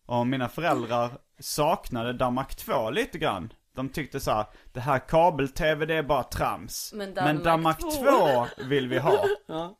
[0.07, 3.53] Och mina föräldrar saknade Danmark 2 lite grann.
[3.75, 6.93] De tyckte så här, det här kabel-tv det är bara trams.
[6.95, 9.25] Men Men Danmark Danmark 2 vill vi ha.
[9.47, 9.79] Ja.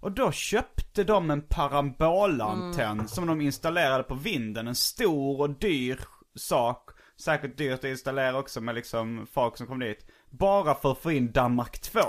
[0.00, 4.68] Och då köpte de en parabolantenn som de installerade på vinden.
[4.68, 6.00] En stor och dyr
[6.34, 6.90] sak.
[7.20, 10.06] Säkert dyrt att installera också med liksom folk som kom dit.
[10.30, 12.00] Bara för att få in Danmark 2.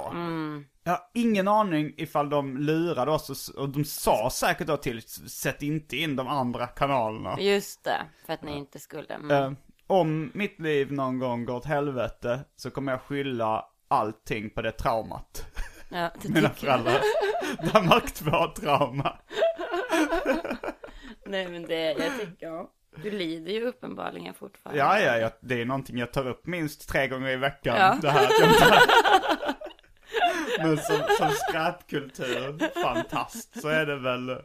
[0.84, 5.62] Jag har ingen aning ifall de lurade oss och, de sa säkert då till, sätt
[5.62, 7.40] inte in de andra kanalerna.
[7.40, 8.02] Just det.
[8.26, 9.14] För att ni inte skulle.
[9.14, 9.32] Mm.
[9.32, 9.52] Eh,
[9.88, 14.72] om mitt liv någon gång går åt helvete så kommer jag skylla allting på det
[14.72, 15.46] traumat.
[15.90, 17.02] Ja, det Mina föräldrar.
[17.74, 19.18] Danmark 2-trauma.
[21.26, 22.72] Nej men det, jag tycker, ja.
[23.04, 24.80] Du lider ju uppenbarligen fortfarande.
[24.80, 27.76] Ja, ja, ja, det är någonting jag tar upp minst tre gånger i veckan.
[27.78, 27.98] Ja.
[28.02, 28.82] Det här jag.
[30.68, 34.38] Men som, som skräpkultur, fantast, så är det väl,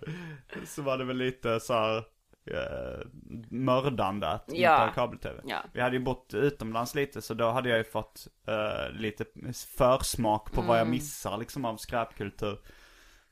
[0.67, 1.97] så var det väl lite så här,
[2.51, 3.07] eh,
[3.51, 4.77] mördande att inte Ja.
[4.77, 5.41] ha kabel-tv.
[5.45, 5.59] Ja.
[5.73, 9.25] Vi hade ju bott utomlands lite, så då hade jag ju fått eh, lite
[9.79, 12.59] försmak på vad jag missar liksom av skräpkultur.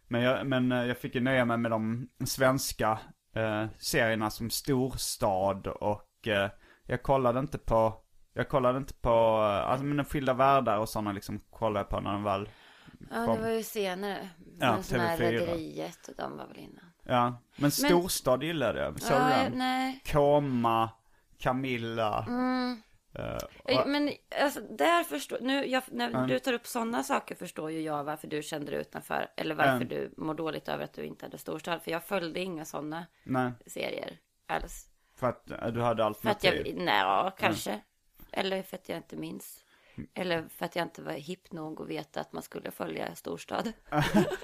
[0.09, 2.99] Men jag, men eh, jag fick ju nöja mig med de svenska
[3.35, 6.51] eh, serierna som Storstad och eh,
[6.87, 7.95] jag kollade inte på
[8.33, 12.01] Jag kollade inte på, eh, alltså men skilda världar och sådana liksom kollade jag på
[12.01, 12.49] när de väl
[13.11, 14.29] Ja, det var ju senare.
[14.61, 15.31] Ja, Men sån här TV4.
[15.31, 16.85] Rederiet och de var väl innan.
[17.03, 19.01] Ja, men storstad gillade jag.
[19.01, 19.59] Såg du Ja, den?
[19.59, 20.03] nej.
[20.13, 20.91] Koma,
[21.39, 22.25] Camilla.
[22.29, 22.83] Mm.
[23.15, 26.19] Eh, Men alltså, där förstår, nu, jag, när Ja.
[26.27, 29.31] du tar upp sådana saker förstår ju jag varför du kände dig utanför.
[29.37, 29.85] Eller varför Ja.
[29.85, 31.83] du mår dåligt över att du inte hade storstad.
[31.83, 33.07] För jag följde inga sådana
[33.67, 34.89] serier alls.
[35.17, 36.67] för att eh, du hade För att alternativ.
[36.67, 37.81] jag, nej, ja, kanske.
[38.31, 39.61] Eller för att jag inte minns.
[40.15, 43.73] Eller för att jag inte var hipp nog att veta att man skulle följa storstad.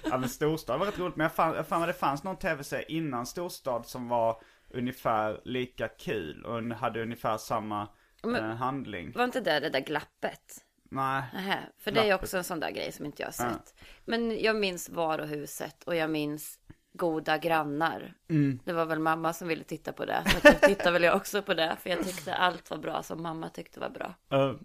[0.04, 2.36] Ja men storstad var rätt roligt, men jag fann, jag fann att det fanns någon
[2.36, 7.88] tv-serie innan storstad som var ungefär lika kul och hade ungefär samma
[8.22, 9.12] Men- eh, handling.
[9.12, 10.64] Var inte det det där glappet?
[10.90, 11.22] Nej.
[11.32, 12.24] Nähä, för det är Glappet.
[12.24, 13.74] också en sån där grej som inte jag har sett.
[14.04, 16.58] Men jag minns Varuhuset och jag minns
[16.92, 18.14] Goda grannar.
[18.28, 18.58] Mm.
[18.64, 20.22] Det var väl mamma som ville titta på det.
[20.26, 21.76] Så då tittade väl jag också på det.
[21.80, 24.14] För jag tyckte allt var bra som mamma tyckte var bra.
[24.38, 24.56] Uh,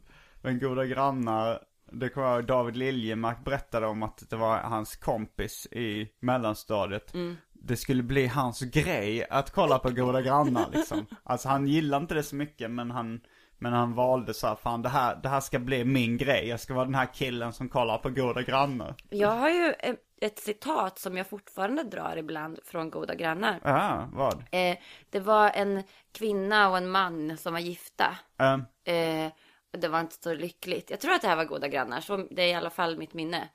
[0.42, 1.60] men goda grannar,
[1.92, 7.14] det kommer jag David Liljemark berättade om att det var hans kompis i mellanstadiet.
[7.54, 11.06] Det skulle bli hans grej att kolla på goda grannar liksom.
[11.24, 13.22] Alltså han gillade inte det så mycket men han,
[13.58, 16.48] men han valde så här, fan det här, det här ska bli min grej.
[16.48, 18.96] Jag ska vara den här killen som kollar på goda grannar.
[19.10, 19.74] Jag har ju
[20.22, 23.60] ett citat som jag fortfarande drar ibland från Goda grannar.
[23.64, 24.44] Ja, vad?
[24.52, 24.78] Eh,
[25.10, 28.18] det var en kvinna och en man som var gifta.
[28.42, 29.32] Uh, Eh,
[29.74, 30.90] och det var inte så lyckligt.
[30.90, 33.14] Jag tror att det här var goda grannar, så det är i alla fall mitt
[33.14, 33.50] minne.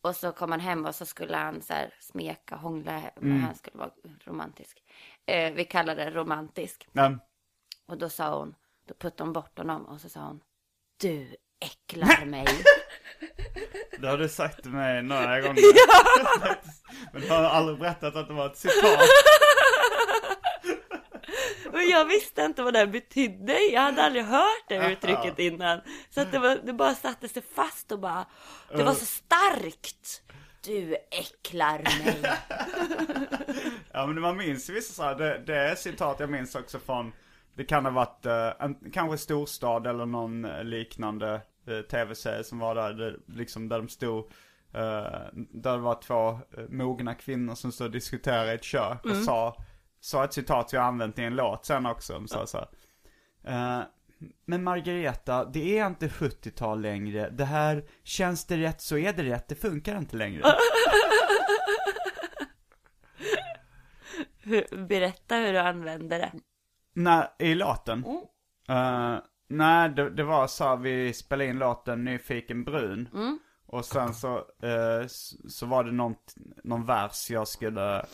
[0.00, 3.54] Och så kom han hem och så skulle han så här smeka, hångla, men han
[3.54, 3.90] skulle vara
[4.24, 4.82] romantisk.
[5.26, 6.88] Eh, vi kallar det romantisk.
[6.92, 7.20] um,
[7.86, 8.54] Och då sa hon,
[8.88, 10.40] då puttade hon bort honom och så sa hon,
[11.00, 12.46] du äcklar mig.
[13.98, 15.62] det har du sagt till mig några gånger.
[17.12, 18.98] men du har aldrig berättat att det var ett citat.
[21.72, 23.58] Men jag visste inte vad det betydde.
[23.58, 25.80] Jag hade aldrig hört det uttrycket innan.
[26.10, 28.26] Så att det, var, det bara satte sig fast och bara,
[28.76, 30.22] det var så starkt.
[30.64, 32.22] Du äcklar mig.
[33.92, 37.12] Ja men man minns vissa så här, det, det är citat jag minns också från,
[37.54, 42.58] det kan ha varit eh, en, kanske storstad eller någon eh, liknande eh, tv-serie som
[42.58, 44.30] var där, det, liksom där de stod,
[45.50, 46.38] där det var två
[46.68, 49.62] mogna kvinnor som stod och diskuterade i ett kök och sa,
[50.00, 52.68] sa ett citat vi har använt i en låt sen också, de sa så här,
[54.44, 57.30] men Margareta, det är inte 70-tal längre.
[57.30, 60.42] Det här, känns det rätt så är det rätt, det funkar inte längre.
[64.88, 66.32] Berätta hur du använder det.
[66.94, 68.04] Nej, i låten?
[68.68, 73.08] Eh, nej, det, det var så här, vi spelade in låten Nyfiken brun.
[73.66, 74.44] Och sen så,
[75.04, 76.14] s- så var det någon,
[76.64, 78.06] någon vers jag skulle,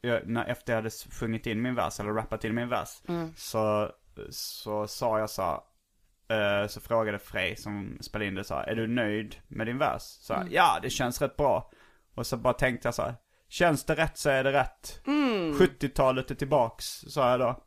[0.00, 2.88] jag, när, efter jag hade sjungit in min vers, eller rappat in min vers.
[3.36, 3.90] Så,
[4.30, 5.60] så sa jag så här,
[6.62, 9.78] eh, så frågade Frej som spelade in det så här, är du nöjd med din
[9.78, 10.02] vers?
[10.02, 11.70] Så här, ja det känns rätt bra.
[12.14, 13.14] Och så bara tänkte jag så här,
[13.52, 15.00] känns det rätt så är det rätt.
[15.04, 17.62] 70-talet är tillbaks, sa jag då.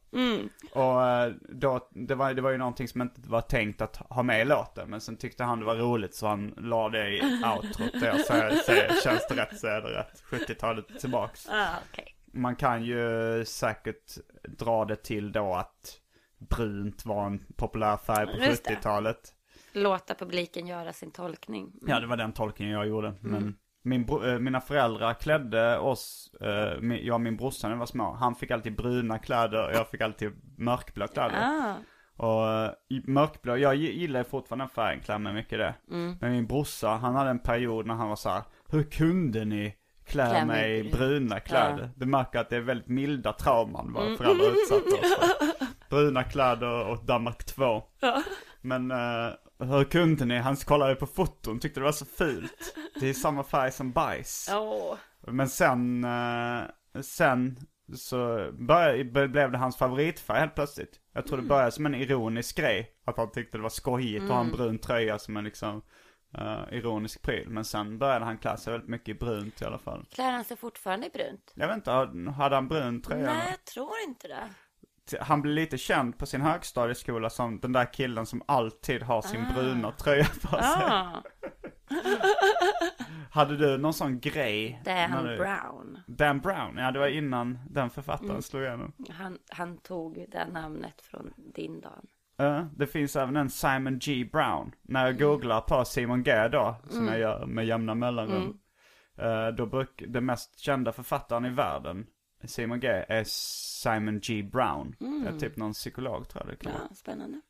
[0.71, 4.23] Och eh, då, det var, det var ju någonting som inte var tänkt att ha
[4.23, 4.89] med i låten.
[4.89, 8.19] Men sen tyckte han det var roligt så han la det i outrot där jag
[8.25, 10.23] säger, säger känns det rätt så är det rätt.
[10.29, 11.47] 70-talet är tillbaks.
[11.49, 12.15] Ah, okej.
[12.33, 14.17] Man kan ju säkert
[14.57, 15.99] dra det till då att
[16.37, 18.71] brunt var en populär färg på Just det.
[18.75, 19.33] 70-talet.
[19.71, 21.73] Låta publiken göra sin tolkning.
[21.87, 23.13] Ja, det var den tolkningen jag gjorde.
[23.21, 27.79] Men min bro, eh, mina föräldrar klädde oss, eh, jag och min brorsa när vi
[27.79, 28.13] var små.
[28.19, 31.35] Han fick alltid bruna kläder och jag fick alltid mörkblå kläder.
[31.41, 31.75] Ah,
[32.25, 32.71] Och eh,
[33.07, 35.73] mörkblå, jag gi- gillar fortfarande färgen, klär mig mycket det.
[36.21, 39.75] Men min brorsa, han hade en period när han var så här: hur kunde ni
[40.05, 41.83] klä, Klä mig i i brun?" bruna kläder?
[41.83, 41.89] Ja.
[41.95, 45.89] Du märker att det är väldigt milda trauman våra föräldrar utsatte oss för.
[45.89, 47.83] Bruna kläder och Danmark 2.
[48.61, 50.37] Men eh, hur kunde ni?
[50.37, 52.75] Han kollade på foton, tyckte det var så fult.
[52.99, 54.49] Det är samma färg som bajs.
[54.53, 54.95] åh.
[55.27, 56.61] Men sen, eh,
[57.01, 57.57] sen
[57.95, 60.99] så började, blev det hans favoritfärg helt plötsligt.
[61.13, 62.91] Jag tror det började som en ironisk grej.
[63.05, 65.81] Att han tyckte det var skojigt att ha en brun tröja som en liksom
[66.37, 67.49] eh, ironisk pryl.
[67.49, 70.05] Men sen började han klä sig väldigt mycket i brunt i alla fall.
[70.11, 71.51] Klär han sig fortfarande i brunt?
[71.55, 71.91] Jag vet inte,
[72.31, 73.33] hade han brun tröja?
[73.33, 74.49] Nej, jag tror inte det.
[75.21, 79.45] Han blev lite känd på sin högstadieskola som den där killen som alltid har sin
[79.55, 80.83] bruna tröja på sig.
[80.83, 81.23] Ah,
[83.31, 84.81] Hade du någon sån grej?
[85.09, 85.99] han du- Brown.
[86.07, 88.93] Dan Brown, ja det var innan den författaren slog igenom.
[89.09, 92.05] Han, han tog det namnet från din Dan.
[92.37, 94.29] Ja, det finns även en Simon G.
[94.31, 94.71] Brown.
[94.81, 98.57] När jag googlar på Simon G då, som jag gör med jämna mellanrum.
[99.17, 102.05] eh, då bruk, den mest kända författaren i världen,
[102.47, 104.43] Simon G, är Simon G.
[104.43, 104.95] Brown.
[104.99, 106.83] Det är typ någon psykolog tror jag det kan vara.
[106.89, 107.41] Ja, spännande.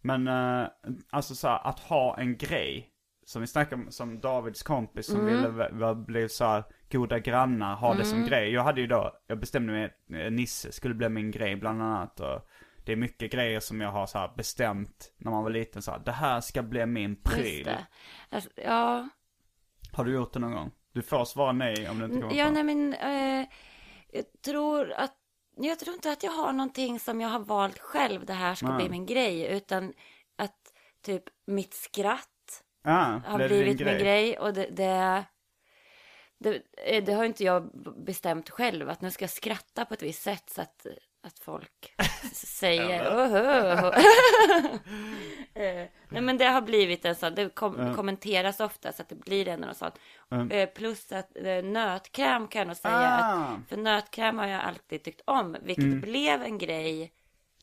[0.00, 0.68] Men eh,
[1.10, 2.90] alltså så här, att ha en grej.
[3.26, 7.18] Som vi snackade om, som Davids kompis som ville v- v- bli så här goda
[7.18, 8.52] grannar, ha det som grej.
[8.52, 12.20] Jag hade ju då, jag bestämde mig eh, Nisse skulle bli min grej bland annat.
[12.20, 12.48] Och
[12.84, 15.90] det är mycket grejer som jag har så här bestämt när man var liten så
[15.90, 17.64] här, det här ska bli min Just pryl.
[17.64, 17.86] det.
[18.30, 19.08] Alltså, ja,
[19.92, 20.70] Har du gjort det någon gång?
[20.94, 22.52] Du får svara nej om du inte kommer ja på.
[22.52, 23.46] nej men eh,
[24.12, 25.14] jag tror att
[25.56, 28.66] jag tror inte att jag har någonting som jag har valt själv, det här ska
[28.66, 28.76] Nej.
[28.76, 29.92] bli min grej, utan
[30.36, 35.24] att typ mitt skratt Ja, har blivit min grej och det, det,
[36.38, 37.70] det, eh, det har inte jag
[38.06, 40.86] bestämt själv, att nu ska jag skratta på ett visst sätt så att,
[41.22, 41.94] att folk
[42.32, 43.92] säger oho.
[45.54, 49.14] Eh, Nej men det har blivit en sån, det kom, kommenteras ofta så att det
[49.14, 49.94] blir ändå något sånt.
[50.52, 53.32] Eh, Plus att eh, nötkräm kan jag nog säga, Ah.
[53.34, 57.12] att, för nötkräm har jag alltid tyckt om, vilket blev en grej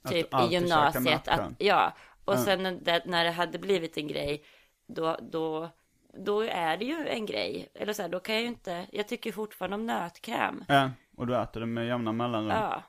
[0.10, 1.28] typ i gymnasiet.
[1.28, 1.94] Att, ja,
[2.26, 4.44] och sen när det, när det hade blivit en grej,
[4.88, 5.70] då, då,
[6.26, 7.72] då är det ju en grej.
[7.74, 10.64] Eller så här, då kan jag ju inte, jag tycker fortfarande om nötkräm.
[10.68, 12.50] Ja, och du äter det med jämna mellanrum.
[12.50, 12.84] Ja,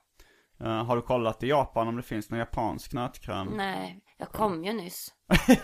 [0.60, 3.48] Eh, har du kollat i Japan om det finns någon japansk nötkräm?
[3.56, 5.08] nej, jag kom ju nyss.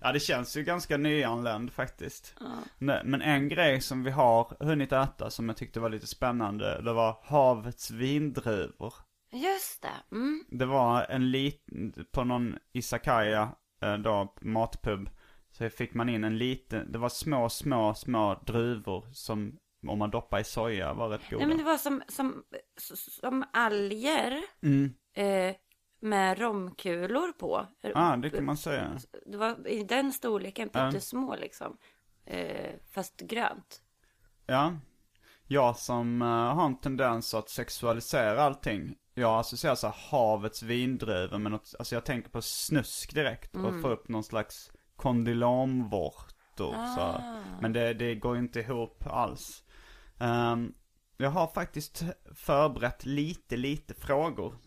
[0.00, 2.34] Ja, det känns ju ganska nyanländ faktiskt.
[2.78, 6.82] Nej, Men en grej som vi har hunnit äta som jag tyckte var lite spännande,
[6.82, 8.94] det var havets vindruvor.
[9.32, 10.44] Just det, mm.
[10.48, 13.48] Det var en liten, på någon isakaya,
[13.84, 15.10] eh, då, matpub,
[15.50, 20.10] så fick man in en liten, det var små, små, små druvor som, om man
[20.10, 21.38] doppar i soja, var rätt goda.
[21.38, 22.42] Nej men det var som, som,
[23.20, 24.94] som alger Mm.
[25.16, 25.54] eh,
[26.02, 27.66] med romkulor på.
[27.80, 28.98] Ja, ah, det kan man säga.
[29.26, 31.76] Det var i den storleken, pyttesmå liksom.
[32.24, 33.82] Eh, fast grönt.
[34.46, 34.76] Ja.
[35.46, 38.94] Jag som eh, har en tendens att sexualisera allting.
[39.14, 43.80] Jag associerar så här havets vindruvor med något, alltså jag tänker på snusk direkt och
[43.80, 47.42] får upp någon slags kondylomvårtor så här.
[47.60, 49.64] Men det, det går inte ihop alls.
[50.18, 50.74] Ehm,
[51.16, 54.58] jag har faktiskt förberett lite, lite frågor.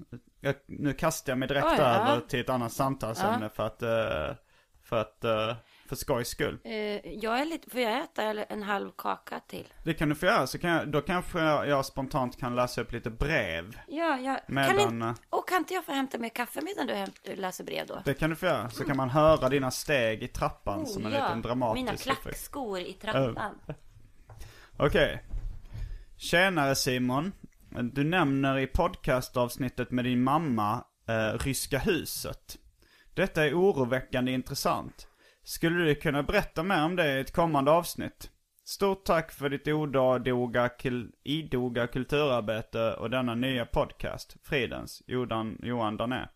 [0.45, 1.83] Jag, nu kastar jag mig direkt Oj, ja.
[1.83, 4.37] över till ett annat samtalsämne för att, eh,
[4.83, 5.55] för att, eh,
[5.87, 6.59] för skojs skull.
[6.63, 6.73] Eh,
[7.07, 9.67] jag är lite, får jag äta en halv kaka till?
[9.83, 12.81] Det kan du få göra, så kan jag, då kanske jag, jag spontant kan läsa
[12.81, 13.79] upp lite brev.
[13.87, 16.93] Ja, kan, Medan, inte, eh, och kan inte jag få hämta mer kaffe medan du
[16.93, 18.01] hämt, läser brev då?
[18.05, 21.11] Det kan du få göra, så kan man höra dina steg i trappan som en
[21.11, 22.21] Oh, ja, liten dramatisk Mina effekt.
[22.21, 23.55] klackskor i trappan.
[24.77, 25.23] Okej.
[26.17, 27.31] Tjenare Simon.
[27.81, 32.57] Du nämner i podcastavsnittet med din mamma eh, Ryska huset.
[33.13, 35.07] Detta är oroväckande intressant.
[35.43, 38.29] Skulle du kunna berätta mer om det i ett kommande avsnitt?
[38.65, 44.37] Stort tack för ditt odoga, kul, idoga kulturarbete och denna nya podcast.
[44.43, 46.29] Fridens, Johan, Johan Dané.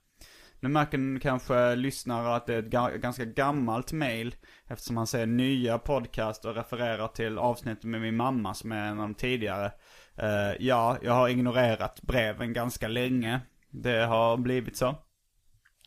[0.60, 4.36] Nu märker ni kanske lyssnare att det är ett ga- ganska gammalt mail
[4.67, 8.99] eftersom han säger nya podcast och refererar till avsnittet med min mamma som är en
[8.99, 9.71] av de tidigare.
[10.20, 13.40] Eh, ja, jag har ignorerat breven ganska länge.
[13.70, 14.96] Det har blivit så.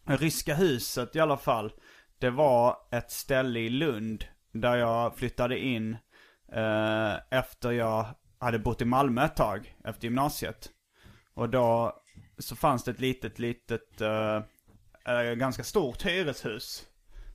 [0.06, 1.72] Ryska huset i alla fall.
[2.18, 5.96] Det var ett ställe i Lund där jag flyttade in
[6.52, 8.06] eh, efter jag
[8.38, 10.70] hade bott i Malmö ett tag efter gymnasiet.
[11.34, 11.96] Och då
[12.38, 16.86] så fanns det ett litet, litet, eh, ganska stort hyreshus.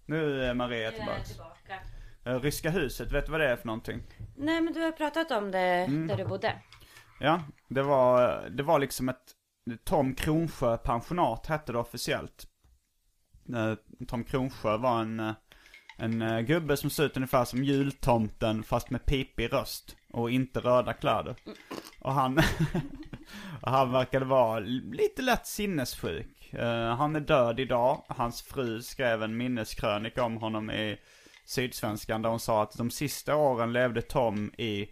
[0.06, 1.80] Nu är Maria tillbaka.
[2.26, 4.02] Eh, Ryska huset, vet du vad det är för någonting?
[4.36, 6.08] Nej, men du har pratat om det Mm.
[6.08, 6.54] där du bodde.
[7.20, 9.34] Ja, det var, det var liksom ett
[9.84, 12.48] Tom Kronsjö pensionat hette det officiellt.
[13.56, 13.74] Eh,
[14.08, 15.34] Tom Kronsjö var en, eh,
[15.98, 20.60] en eh, gubbe som såg ut ungefär som jultomten fast med pipig röst och inte
[20.60, 21.36] röda kläder.
[22.00, 22.38] Och han,
[23.62, 26.34] och han verkade vara lite lätt sinnessjuk.
[26.98, 28.04] Han är död idag.
[28.08, 30.98] Hans fru skrev en minneskrönika om honom i
[31.46, 34.92] Sydsvenskan där hon sa att de sista åren levde Tom i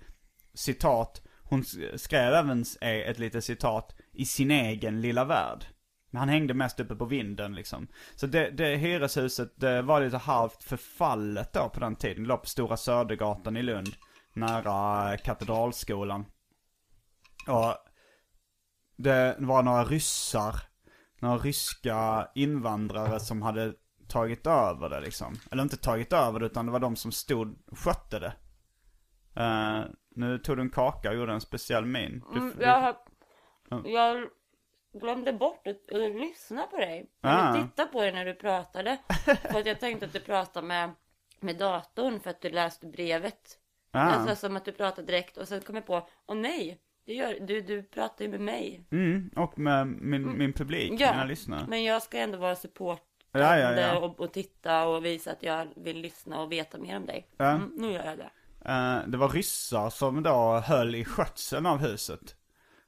[0.54, 1.64] citat, hon
[1.96, 5.66] skrev även eh, ett litet citat, i sin egen lilla värld.
[6.12, 7.88] Men han hängde mest uppe på vinden liksom.
[8.16, 12.24] Så det, det hyreshuset, det var lite halvt förfallet då på den tiden.
[12.24, 13.96] Det låg på Stora Södergatan i Lund,
[14.34, 16.26] nära Katedralskolan.
[17.48, 17.76] Och
[18.98, 20.56] det var några ryssar,
[21.20, 23.74] några ryska invandrare som hade
[24.08, 25.36] tagit över det liksom.
[25.52, 28.34] Eller inte tagit över det utan det var de som stod och skötte det.
[29.42, 29.86] Uh,
[30.16, 32.24] nu tog du en kaka och gjorde en speciell min.
[32.34, 32.96] Du, Mm, du- jag,
[33.70, 33.82] Ja.
[33.86, 34.28] jag
[34.94, 37.06] glömde bort att, att lyssna på dig.
[37.22, 37.56] Ah.
[37.58, 38.98] Jag tittade på dig när du pratade.
[39.52, 40.92] för att jag tänkte att du pratade med,
[41.40, 43.58] med datorn för att du läste brevet.
[43.92, 47.14] ah, Alltså som att du pratade direkt och sen kom jag på, åh nej, det
[47.14, 48.86] gör, du, du pratar ju med mig.
[48.92, 51.66] mm, och med min, min publik, mina lyssnare.
[51.68, 53.02] men jag ska ändå vara support
[53.32, 54.00] Ja, ja, ja.
[54.00, 57.28] Och, och titta och visa att jag vill lyssna och veta mer om dig.
[57.38, 57.46] Ja.
[57.50, 58.30] Mm, nu gör jag det.
[58.66, 62.36] Eh, det var ryssar som då höll i skötseln av huset.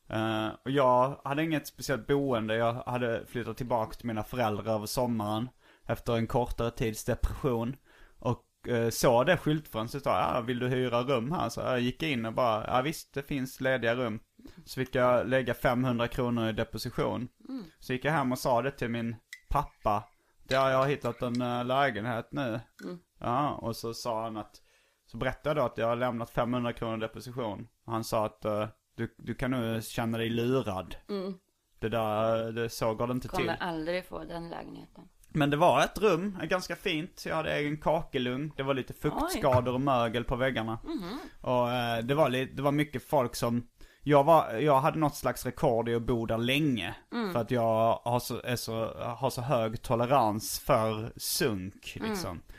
[0.09, 2.55] Eh, och jag hade inget speciellt boende.
[2.55, 5.49] Jag hade flyttat tillbaka till mina föräldrar över sommaren.
[5.85, 7.75] Efter en kortare tids depression.
[8.19, 11.49] Och uh, såg det skyltfönstret och ja, vill du hyra rum här?
[11.49, 14.19] Så jag gick in och bara, ja visst det finns lediga rum.
[14.65, 17.27] Så fick jag lägga 500 kronor i deposition.
[17.79, 19.15] Så gick jag hem och sa det till min
[19.49, 20.03] pappa.
[20.47, 22.59] Ja, jag har hittat en eh, lägenhet nu.
[23.19, 24.61] Ja, och så sa han att
[25.07, 27.67] så berättade jag då att jag har lämnat 500 kronor deposition.
[27.85, 30.95] Och han sa att eh, du, du kan nu känna dig lurad.
[31.79, 33.37] Det där, det, så går det inte till.
[33.37, 35.03] Kommer aldrig få den lägenheten.
[35.29, 37.25] Men det var ett rum, ganska fint.
[37.25, 38.51] Jag hade egen kakelugn.
[38.55, 40.79] Det var lite fuktskador och mögel på väggarna.
[41.41, 43.67] Och eh, det, var lite, det var mycket folk som
[44.03, 46.95] jag, var, jag hade något slags rekord i att bo där länge.
[47.33, 52.41] För att jag har så, så, har så hög tolerans för sunk liksom.
[52.47, 52.55] Eh,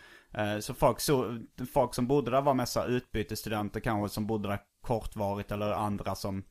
[0.61, 1.39] Så folk, så
[1.73, 6.45] folk som bodde där var mest utbytesstudenter kanske som bodde där kortvarigt eller andra som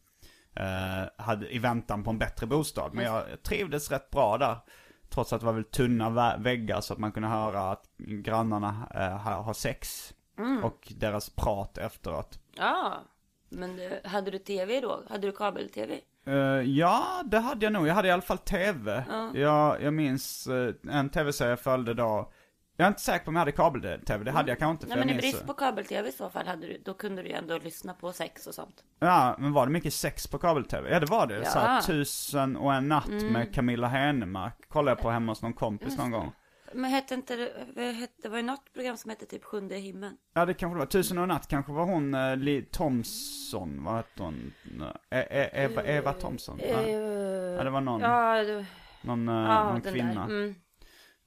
[0.56, 2.94] eh, hade i väntan på en bättre bostad.
[2.94, 4.58] Men jag trivdes rätt bra där.
[5.10, 8.88] Trots att det var väl tunna vä- väggar så att man kunde höra att grannarna
[8.96, 10.14] eh, har, sex.
[10.64, 12.40] Och deras prat efteråt.
[12.58, 12.94] Ja,
[13.50, 15.04] men hade du tv då?
[15.10, 16.00] Hade du kabel-tv?
[16.26, 17.88] Eh, ja, det hade jag nog.
[17.88, 19.04] Jag hade i alla fall tv.
[19.34, 22.32] Jag, jag minns eh, en tv-serie jag följde då.
[22.80, 24.24] Jag är inte säker på om jag hade kabel-tv.
[24.24, 24.88] Det hade jag kanske inte.
[24.88, 27.30] För Nej, men i brist på kabel-tv i så fall hade du, då kunde du
[27.30, 28.84] ju ändå lyssna på sex och sånt.
[29.00, 30.90] Ja, men var det mycket sex på kabel-tv?
[30.90, 31.34] Ja, det var det.
[31.34, 31.40] Ja.
[31.40, 31.52] Mm.
[31.52, 34.54] Så här, tusen och en natt med Camilla Henemark.
[34.70, 36.32] Kollade jag på hemma hos någon kompis någon gång.
[36.74, 40.18] Men hette inte det, det var ju något program som hette typ Sjunde himlen.
[40.34, 40.86] Ja, det kanske det var.
[40.86, 44.54] Tusen och en natt kanske var hon, uh, Li Thompson, vad hette hon?
[45.10, 46.60] Eh, eh, Eva, Eva Thompson?
[46.62, 46.82] Ja.
[46.82, 48.66] ja, det var någon, Ja, det,
[49.02, 50.14] någon, eh, ja någon kvinna.
[50.28, 50.36] där.
[50.36, 50.56] Mm.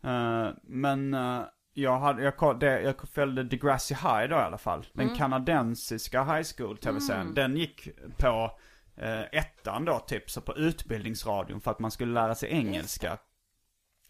[0.03, 1.43] Eh, men eh,
[1.73, 4.87] jag, hade, jag, det, jag följde Degrassi High då i alla fall.
[4.93, 5.19] Den Mm.
[5.19, 7.35] kanadensiska high school tv-serien.
[7.35, 7.89] Den gick
[8.19, 8.59] på
[9.03, 13.19] uh, ettan då typ, så på utbildningsradion för att man skulle lära sig engelska.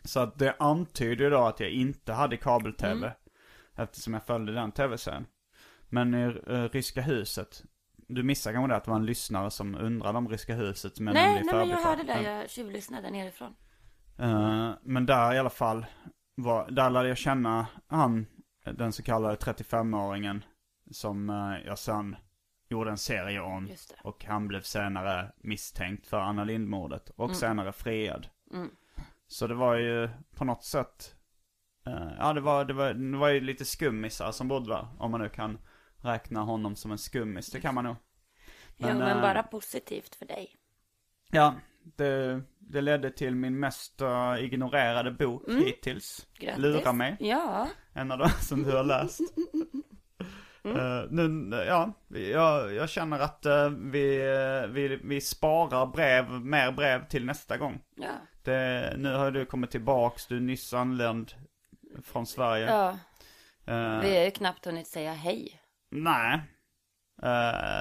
[0.05, 2.93] Så att det antyder då att jag inte hade kabel-tv.
[2.93, 3.11] Mm.
[3.77, 5.27] Eftersom jag följde den tv-serien.
[5.89, 7.63] Men i uh, Ryska huset,
[7.97, 11.01] du missade kanske det att det var en lyssnare som undrade om Ryska huset.
[11.01, 13.55] Men Nej, nej men jag hörde det, Men- jag tjuvlyssnade nerifrån.
[14.19, 15.87] Eh, men där i alla fall,
[16.35, 18.27] var, där lärde jag känna han,
[18.65, 20.43] den så kallade 35-åringen,
[20.91, 22.17] som eh, jag sen
[22.69, 23.71] gjorde en serie om.
[24.03, 28.29] Och han blev senare misstänkt för Anna Lindh-mordet och senare friad.
[28.53, 28.71] Mm.
[29.27, 31.15] Så det var ju på något sätt,
[31.87, 34.89] eh, ja det var, det, var, det var ju lite skummisar som bodde där.
[34.99, 35.59] Om man nu kan
[35.97, 37.97] räkna honom som en skummis, det kan man nog.
[38.77, 40.57] ja, Men, men eh, bara positivt för dig.
[41.31, 41.55] Ja,
[41.97, 46.27] det, det ledde till min mest eh, ignorerade bok hittills.
[46.41, 46.47] Mm.
[46.47, 46.63] Grattis.
[46.63, 47.17] Lura mig.
[47.21, 49.21] Ja, En av dem som du har läst.
[50.65, 50.77] Mm.
[50.77, 54.19] Eh, nu, ja, jag, jag känner att eh, vi,
[54.71, 57.81] vi, vi sparar brev, mer brev till nästa gång.
[57.97, 58.11] ja,
[58.43, 61.33] Det, nu har du kommit tillbaks, du är nyss anländ
[62.05, 62.67] från Sverige.
[62.67, 62.91] ja.
[63.67, 65.61] Eh, Vi har ju knappt hunnit säga hej.
[65.91, 66.41] Nej,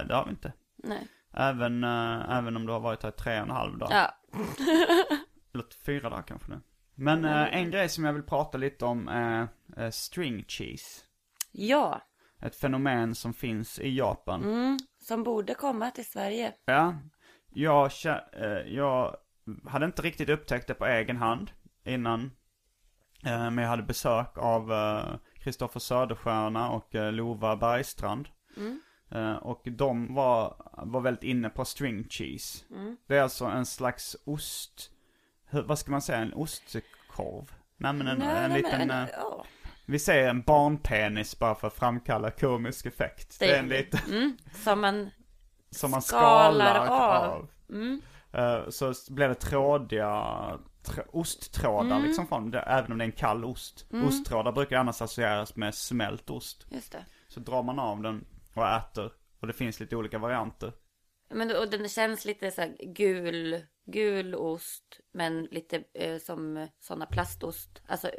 [0.08, 0.54] det har vi inte.
[0.84, 1.08] Nej.
[1.40, 3.90] Även, eh, även om du har varit här i tre och en halv dag.
[3.92, 4.16] Ja,
[5.54, 6.62] Eller fyra dagar kanske nu.
[6.96, 11.02] Men eh, en grej som jag vill prata lite om är eh, string cheese.
[11.52, 12.02] ja.
[12.42, 14.44] Ett fenomen som finns i Japan.
[14.44, 14.78] Mm.
[15.02, 16.54] Som borde komma till Sverige.
[16.66, 16.96] Ja,
[17.50, 17.92] jag,
[18.66, 19.16] jag
[19.66, 21.52] hade inte riktigt upptäckt det på egen hand
[21.86, 22.32] innan.
[23.24, 24.72] Men jag hade besök av
[25.36, 28.28] Kristoffer Söderstjärna och Lova Bergstrand.
[28.58, 28.64] Eh,
[29.42, 32.64] och de var, var väldigt inne på string cheese.
[33.08, 34.92] Det är alltså en slags ost,
[35.46, 37.52] hur, vad ska man säga, en ostkorv?
[37.78, 39.46] Nej men en, en liten, men, eh, ja.
[39.86, 43.40] vi säger en barnpenis bara för att framkalla komisk effekt.
[43.40, 44.38] Det är en liten, Mm.
[44.54, 45.10] Som en,
[45.72, 47.32] som man skalar skalar, av.
[47.34, 47.48] av.
[47.70, 48.02] mm.
[48.32, 50.06] Eh, så blev det trådiga
[50.84, 52.04] tr- osttrådar Mm.
[52.08, 53.86] liksom från det, även om det är en kall ost.
[54.08, 56.66] Osttrådar brukar annars associeras med smält ost.
[56.70, 57.06] just det.
[57.28, 59.12] Så drar man av den och äter.
[59.40, 60.74] Och det finns lite olika varianter.
[61.30, 65.00] Men då- och den känns lite så här gul, gul ost.
[65.12, 67.82] Men lite eh, som sådana plastost.
[67.88, 68.12] Alltså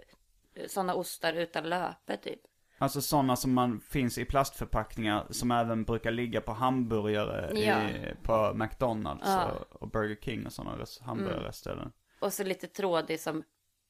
[0.66, 2.40] sådana ostar utan löpe typ.
[2.78, 7.90] Alltså sådana som man finns i plastförpackningar som även brukar ligga på hamburgare Ja.
[7.90, 9.50] i, på McDonalds Ja.
[9.52, 11.92] och, och Burger King och sådana res- hamburgerställen.
[12.20, 13.42] Och så lite trådig som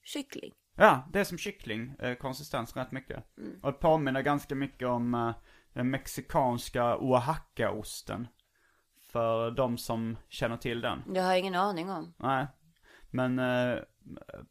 [0.02, 0.52] kyckling.
[0.76, 3.24] Ja, det är som kyckling, eh, konsistens rätt mycket.
[3.62, 5.34] Och det påminner ganska mycket om eh,
[5.72, 8.28] den mexikanska Oaxaca-osten.
[9.12, 11.02] För de som känner till den.
[11.14, 12.14] Jag har ingen aning om.
[12.16, 12.46] Nej.
[13.10, 13.78] Men eh,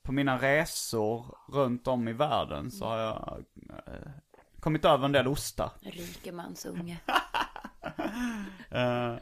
[0.01, 3.43] på mina resor runt om i världen så har jag
[3.87, 4.11] eh,
[4.59, 5.71] kommit över en del ostar.
[5.81, 6.97] Rikemansunge.
[8.71, 9.15] Eh,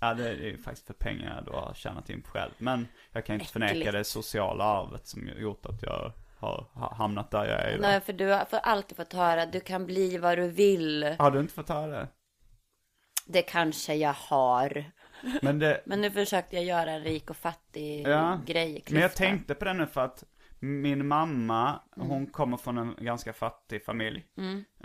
[0.00, 2.50] ja, det är ju faktiskt för pengar jag då har tjänat in själv.
[2.58, 3.92] Men jag kan inte förneka Äckligt.
[3.92, 7.80] det sociala arvet som gjort att jag har ha- hamnat där jag är idag.
[7.82, 11.16] Nej, för du har för alltid fått höra du kan bli vad du vill.
[11.18, 12.08] Har du inte fått höra det?
[13.26, 14.84] Det kanske jag har.
[15.42, 19.02] Men det, Men nu försökte jag göra en rik och fattig Ja, grej i Men
[19.02, 20.24] jag tänkte på det nu för att
[20.60, 22.08] min mamma, Mm.
[22.10, 24.24] hon kommer från en ganska fattig familj.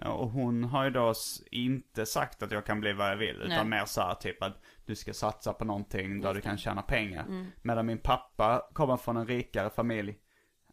[0.06, 1.14] Och hon har ju då
[1.52, 3.36] inte sagt att jag kan bli vad jag vill.
[3.36, 3.66] Utan Nej.
[3.80, 7.24] mer så här typ att du ska satsa på någonting där du kan tjäna pengar.
[7.24, 7.48] Mm.
[7.62, 10.16] Medan min pappa kommer från en rikare familj.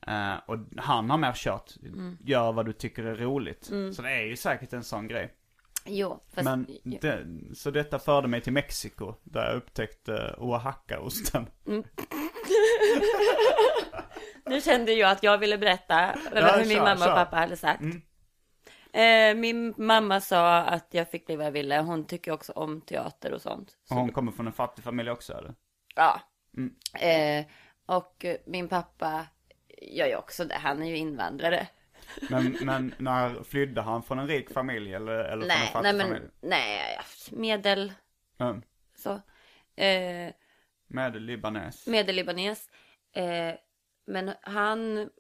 [0.07, 2.19] Eh, och han har mer kört, Mm.
[2.21, 3.65] gör vad du tycker är roligt.
[3.95, 5.35] Så det är ju säkert en sån grej.
[5.87, 6.45] Jo, fast...
[6.45, 6.67] Men
[7.01, 7.25] det,
[7.55, 9.15] så detta förde mig till Mexiko.
[9.23, 11.47] Där jag upptäckte Oaxaca-osten.
[14.47, 15.95] Nu kände jag att jag ville berätta
[16.35, 17.15] Ja, hur min kör, mamma och kör.
[17.15, 17.81] pappa hade sagt.
[17.83, 18.03] Mm.
[18.93, 21.79] Eh, min mamma sa att jag fick bli vad jag ville.
[21.81, 23.73] Hon tycker också om teater och sånt.
[23.91, 25.55] Och hon kommer från en fattig familj också eller?
[25.95, 26.21] Ja.
[26.57, 26.75] Mm.
[27.01, 27.47] Eh,
[27.87, 29.27] och min pappa
[29.81, 30.55] gör ju också det.
[30.55, 31.67] Han är ju invandrare.
[32.31, 35.83] Men, men när flydde han från en rik familj eller, eller från en Nej, fattig
[35.83, 36.27] nej men familj?
[36.41, 36.99] nej,
[37.31, 37.93] medel
[38.41, 38.63] Mm.
[38.97, 39.13] så.
[39.83, 40.33] Eh,
[40.87, 41.87] Med libanes.
[41.87, 42.71] medellibanes.
[43.13, 43.55] Eh,
[44.07, 45.11] men han,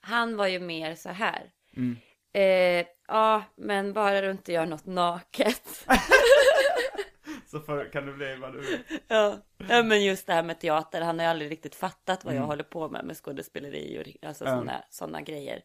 [0.00, 1.50] han var ju mer så här.
[1.76, 1.96] Mm.
[2.32, 5.86] Eh, ja, men bara du inte gör något naket.
[7.52, 8.78] Så för, kan det bli vad du vill.
[9.08, 9.36] ja.
[9.68, 11.00] ja, men just det här med teater.
[11.00, 12.48] Han har ju aldrig riktigt fattat vad jag Mm.
[12.48, 14.58] håller på med med skådespeleri och alltså Mm.
[14.58, 15.60] sådana såna grejer.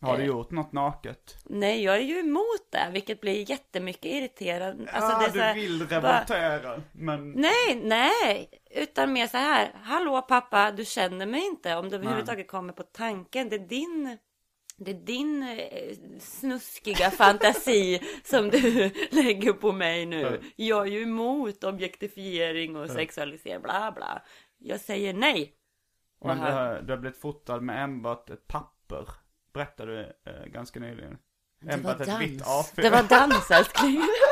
[0.00, 0.28] Har du Eh.
[0.28, 1.36] gjort något naket?
[1.44, 4.90] Nej, jag är ju emot det, vilket blir jättemycket irriterande.
[4.90, 6.82] Alltså, ja, du här, vill bara- revoltera.
[6.92, 9.72] Men Nej, nej, utan mer så här.
[9.82, 13.48] Hallå pappa, du känner mig inte om du överhuvudtaget kommer på tanken.
[13.48, 14.18] Det är din,
[14.84, 18.60] det är din eh, snuskiga fantasi som du
[19.10, 20.40] lägger på mig nu.
[20.56, 24.22] Jag är ju emot objektifiering och sexualisering, bla bla.
[24.58, 25.54] Jag säger nej.
[26.24, 29.08] Men du, har, du har blivit fotad med enbart ett papper.
[29.52, 31.18] Berättade du eh, ganska nyligen.
[31.66, 32.72] Enbart ett vitt dans.
[32.72, 32.82] A4.
[32.82, 34.02] Det var dans älskling.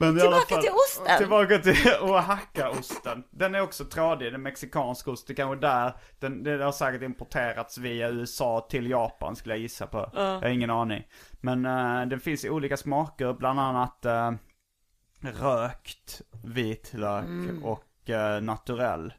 [0.00, 1.18] Men i Tillbaka fall, till osten.
[1.18, 3.24] Tillbaka till Oaxaca-osten.
[3.30, 5.26] Den är också tradig, den mexikansk ost.
[5.26, 9.86] Det kanske där, den, den har säkert importerats via USA till Japan skulle jag gissa
[9.86, 10.10] på.
[10.14, 11.04] Jag har ingen aning.
[11.40, 14.32] Men eh, den finns i olika smaker, bland annat eh,
[15.20, 17.64] rökt vitlök Mm.
[17.64, 19.14] och uh, naturell.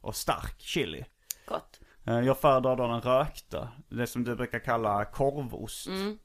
[0.00, 1.04] Och stark chili.
[1.46, 1.80] Gott.
[2.04, 5.86] Jag föredrar då den rökta, det som du brukar kalla korvost.
[5.86, 6.18] Mm.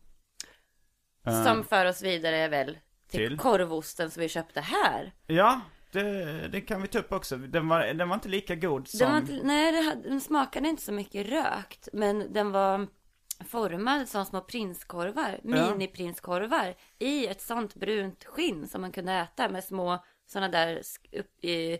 [1.46, 2.78] Som för oss vidare väl
[3.08, 3.38] till, Till?
[3.38, 5.14] korvosten som vi köpte här.
[5.28, 7.38] Ja, det, det kan vi ta upp också.
[7.38, 9.00] Den var, den var inte lika god som...
[9.00, 12.88] Den, var inte, nej, hade- den smakade inte så mycket rökt, men den var
[13.46, 19.64] formad som små prinskorvar, mini-prinskorvar i ett sånt brunt skinn som man kunde äta med
[19.64, 20.82] små sådana där
[21.12, 21.80] upp i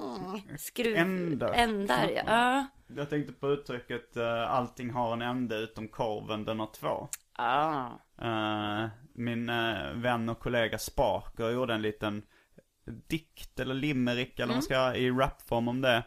[0.00, 0.96] mm, skruv...
[0.96, 1.52] Ändar.
[1.52, 2.22] Ändar, ja.
[2.26, 2.66] ja.
[2.96, 7.08] Jag tänkte på uttrycket uh, allting har en ände utom korven, den har två.
[7.32, 7.90] Ah.
[9.16, 12.22] Min eh, vän och kollega Sparker gjorde en liten
[13.08, 16.02] dikt eller limerick eller vad man ska i rapform om det.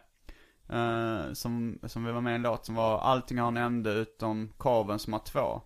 [0.70, 3.92] Eh, som, som vi var med i en låt som var allting har en ände
[3.92, 5.62] utom korven som har två.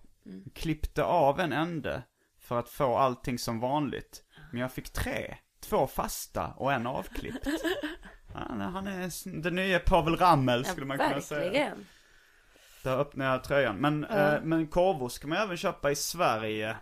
[0.55, 2.03] Klippte av en ände
[2.39, 4.23] för att få allting som vanligt.
[4.51, 5.37] Men jag fick tre.
[5.59, 7.47] Två fasta och en avklippt.
[8.33, 11.73] Han, är den nya Pavel Ramel skulle man kunna säga.
[12.83, 13.77] Där öppnar jag tröjan.
[13.77, 16.77] Men, eh, men korvost kan man även köpa i Sverige.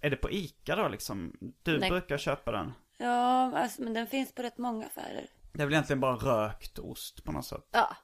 [0.00, 1.32] Är det på Ica då liksom?
[1.62, 1.80] Du Mm.
[1.80, 1.90] Nej.
[1.90, 2.72] brukar köpa den.
[2.98, 5.26] Ja, alltså, men den finns på rätt många affärer.
[5.52, 7.68] Det är väl egentligen bara rökt ost på något sätt.
[7.70, 7.96] Ja,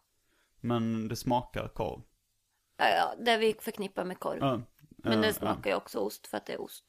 [0.61, 2.03] Men det smakar korv.
[2.77, 4.39] ja, ja det vi förknippar med korv.
[4.41, 4.61] Ja.
[4.97, 5.33] Men ja.
[5.33, 6.85] smakar ju också ost för att det är ost.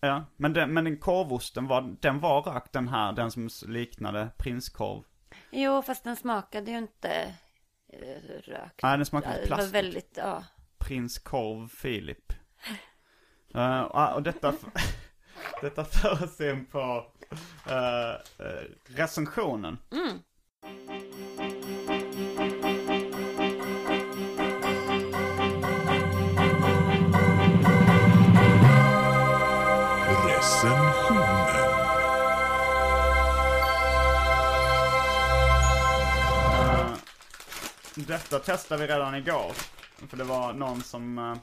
[0.00, 4.28] Ja, men den, men den korvosten var, den var rökt den här, den som liknade
[4.38, 5.02] prinskorv.
[5.50, 7.34] Jo, fast den smakade ju inte
[8.44, 8.82] rökt.
[8.82, 10.44] Nej, den smakade lite det var väldigt, ja.
[10.78, 12.32] Prinskorv Filip.
[13.54, 14.54] Eh, och, detta,
[15.62, 17.12] detta för oss in på
[17.70, 18.14] uh,
[18.86, 19.78] recensionen.
[19.90, 20.97] Recensionen.
[38.06, 39.52] Detta testade vi redan igår.
[40.08, 41.34] För det var någon som, eh,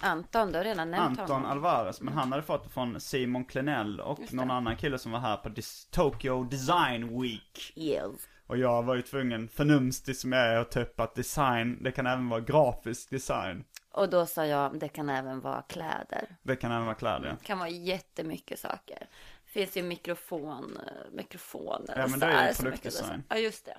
[0.00, 1.50] Anton, du har redan nämnt Anton honom.
[1.50, 5.18] Alvarez, men han hade fått det från Simon Klenell och någon annan kille som var
[5.18, 7.72] här på Dis- Tokyo Design Week.
[7.76, 8.12] Yes.
[8.46, 11.92] Och jag var ju tvungen, förnumstig som jag är, att ta upp att design, det
[11.92, 13.64] kan även vara grafisk design.
[13.92, 16.36] Och då sa jag, det kan även vara kläder.
[16.42, 17.36] Det kan även vara kläder.
[17.40, 18.98] Det kan vara jättemycket saker.
[19.44, 21.94] Det finns ju mikrofon, eh, mikrofoner.
[21.96, 23.22] Ja, och men så det är ju det så mycket produktdesign.
[23.28, 23.76] Ja, just det.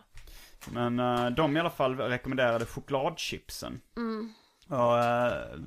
[0.72, 3.82] Men eh, de i alla fall rekommenderade chokladchipsen.
[3.98, 4.34] Mm.
[4.70, 5.66] Och uh,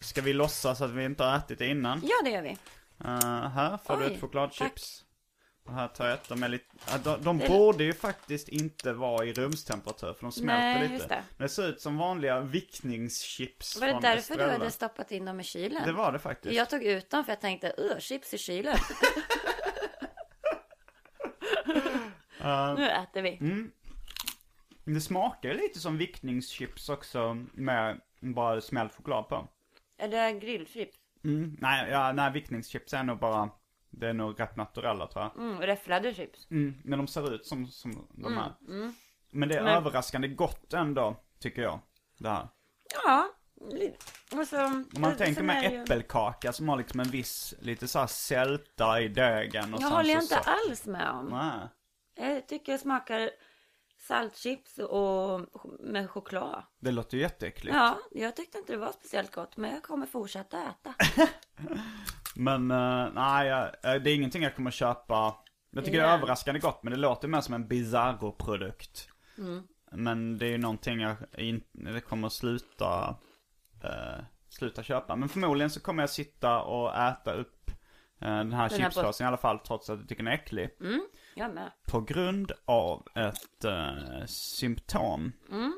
[0.00, 2.00] ska vi låtsas att vi inte har ätit det innan?
[2.04, 2.56] Ja, det gör vi.
[3.04, 5.04] Eh, här får du Oj, ett chokladchips.
[5.66, 6.28] Och här tar jag ett.
[6.28, 6.64] De, är lite,
[7.04, 10.94] de, de Det borde ju faktiskt inte vara i rumstemperatur för de smälter Nej, lite.
[10.94, 11.22] just det.
[11.36, 14.52] Men det ser ut som vanliga vickningschips Var det därför du Estrella.
[14.52, 15.82] hade stoppat in dem i kylen?
[15.86, 16.54] Det var det faktiskt.
[16.54, 18.78] Jag tog ut dem för jag tänkte, öh, chips i kylen.
[22.76, 23.36] nu äter vi.
[23.36, 23.70] Mm.
[24.84, 29.48] Det smakar lite som vickningschips också med bara smält choklad på.
[29.98, 30.96] Är det grillchips?
[31.24, 31.56] Mm.
[31.60, 33.50] Nej, ja, nej, vickningschips är nog bara,
[33.90, 35.36] det är nog rätt naturella tror jag.
[35.46, 36.50] Mm, räfflade chips.
[36.50, 38.52] Mm, men de ser ut som, som de är.
[38.68, 38.94] mm.
[39.30, 41.80] Men det är Men- överraskande gott ändå, tycker jag.
[42.18, 42.48] Det här.
[43.04, 43.28] Ja.
[44.32, 47.98] Alltså, Om man det- tänker med ju- äppelkaka som har liksom en viss, lite så
[47.98, 51.26] här sälta i degen och Jag håller jag inte så- alls med om.
[51.26, 51.68] Nej.
[52.34, 53.30] Jag tycker det smakar
[54.08, 55.40] saltchips och
[55.80, 56.62] med choklad.
[56.80, 57.76] Det låter ju jätteäckligt.
[57.76, 60.94] Ja, jag tyckte inte det var speciellt gott, men jag kommer fortsätta äta.
[62.36, 65.36] Men eh, nej, jag- eh, det är ingenting jag kommer köpa.
[65.70, 69.08] Jag tycker det är överraskande gott, men det låter mer som en Bizarro-produkt.
[69.38, 69.62] Mm.
[69.92, 73.16] Men det är ju någonting jag inte kommer sluta,
[73.84, 75.16] eh, sluta köpa.
[75.16, 77.74] Men förmodligen så kommer jag sitta och äta upp eh,
[78.20, 80.70] den här Den här chipspåsen i alla fall, trots att jag tycker den är äcklig.
[80.80, 81.70] Mm, jag med.
[81.86, 85.32] På grund av ett eh, symptom.
[85.50, 85.74] Mm.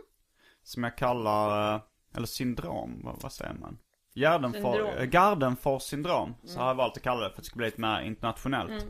[0.63, 1.81] Som jag kallar, eh,
[2.15, 3.79] eller syndrom, vad, vad säger man?
[4.15, 4.89] Gardenfors Syndrom.
[4.89, 4.99] Mm.
[4.99, 7.67] eh, Gardenfors syndrom, så har jag valt att kalla det för att det ska bli
[7.67, 8.87] lite mer internationellt.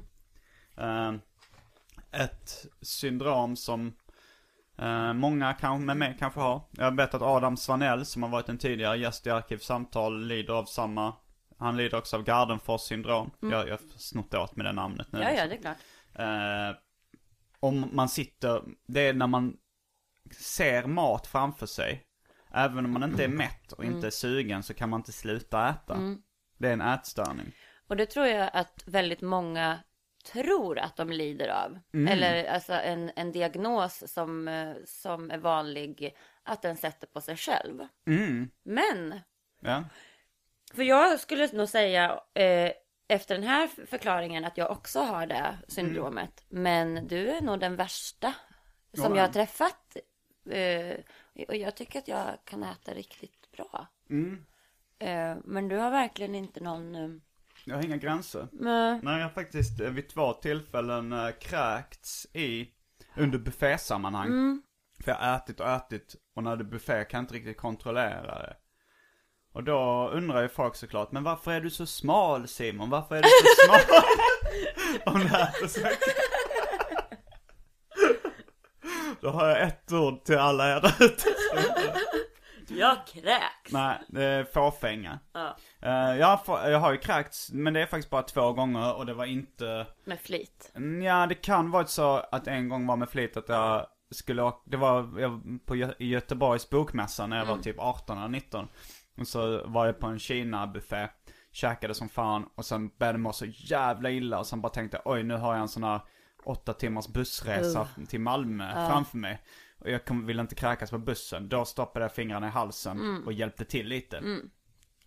[0.77, 1.13] Eh,
[2.13, 3.93] ett syndrom som
[4.79, 6.63] eh, många kan, med mig kanske har.
[6.71, 10.65] Jag vet att Adam Svanell som har varit en tidigare gäst i Arkivsamtal lider av
[10.65, 11.13] samma,
[11.59, 13.31] han lider också av Gardenfors syndrom.
[13.41, 15.23] Jag, jag har snott åt med det namnet nu.
[15.23, 15.37] Mm.
[15.37, 15.49] Ja, liksom.
[15.49, 15.77] ja, det är klart.
[16.19, 16.77] Eh,
[17.61, 19.57] om man sitter, det är när man
[20.31, 22.03] ser mat framför sig.
[22.55, 25.69] Även om man inte är mätt och inte är sugen så kan man inte sluta
[25.69, 26.17] äta.
[26.59, 27.53] Det är en ätstörning.
[27.89, 29.79] Och det tror jag att väldigt många
[30.33, 31.79] tror att de lider av.
[31.95, 32.09] Mm.
[32.13, 37.37] Eller alltså en, en diagnos som, eh, som är vanlig att den sätter på sig
[37.37, 37.87] själv.
[38.07, 39.21] Mm, Men,
[39.61, 39.85] ja.
[40.75, 42.73] för jag skulle nog säga eh,
[43.09, 46.45] efter den här förklaringen att jag också har det syndromet.
[46.49, 48.35] Men du är nog den värsta
[48.95, 49.17] som Ja.
[49.17, 49.97] jag har träffat.
[50.51, 50.97] Eh,
[51.49, 53.87] och jag tycker att jag kan äta riktigt bra.
[54.11, 54.45] Mm.
[54.99, 56.95] Eh, men du har verkligen inte någon...
[56.95, 57.09] Eh,
[57.65, 58.49] Jag har inga gränser.
[58.53, 59.01] nej.
[59.03, 62.71] Nej, jag har faktiskt vid två tillfällen kräkts i,
[63.17, 64.63] under buffésammanhang.
[65.05, 67.57] För jag har ätit och ätit och när det är buffé kan jag inte riktigt
[67.57, 68.57] kontrollera det.
[69.57, 72.91] Och då undrar ju folk såklart, men varför är du så smal Simon?
[72.91, 73.81] Varför är du så smal?
[75.15, 76.15] Om äter så mycket.
[79.21, 81.25] Då har jag ett ord till alla er där ute.
[82.69, 83.73] Jag kräks.
[83.73, 85.19] Nej, det är fåfänga.
[85.33, 85.57] Ja.
[85.83, 89.07] Eh, jag, har, jag har ju kräkts, men det är faktiskt bara två gånger och
[89.07, 90.73] det var inte Med flit.
[91.05, 94.59] Ja, det kan vara så att en gång var med flit att jag skulle åka,
[94.71, 98.69] det var jag, på Gö- Göteborgs bokmässa när jag var typ 18 eller 19.
[99.19, 101.09] Och så var jag på en Kina-buffé,
[101.53, 105.03] käkade som fan och sen började det må så jävla illa och sen bara tänkte
[105.05, 106.01] oj nu har jag en sån här
[106.45, 109.43] åtta timmars bussresa till Malmö framför mig.
[109.79, 111.49] Och jag kom, ville inte kräkas på bussen.
[111.49, 114.21] Då stoppade jag fingrarna i halsen och hjälpte till lite.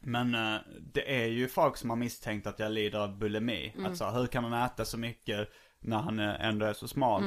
[0.02, 0.56] Men eh,
[0.94, 3.74] det är ju folk som har misstänkt att jag lider av bulimi.
[3.86, 5.50] Alltså hur kan han äta så mycket
[5.80, 7.24] när han eh, ändå är så smal?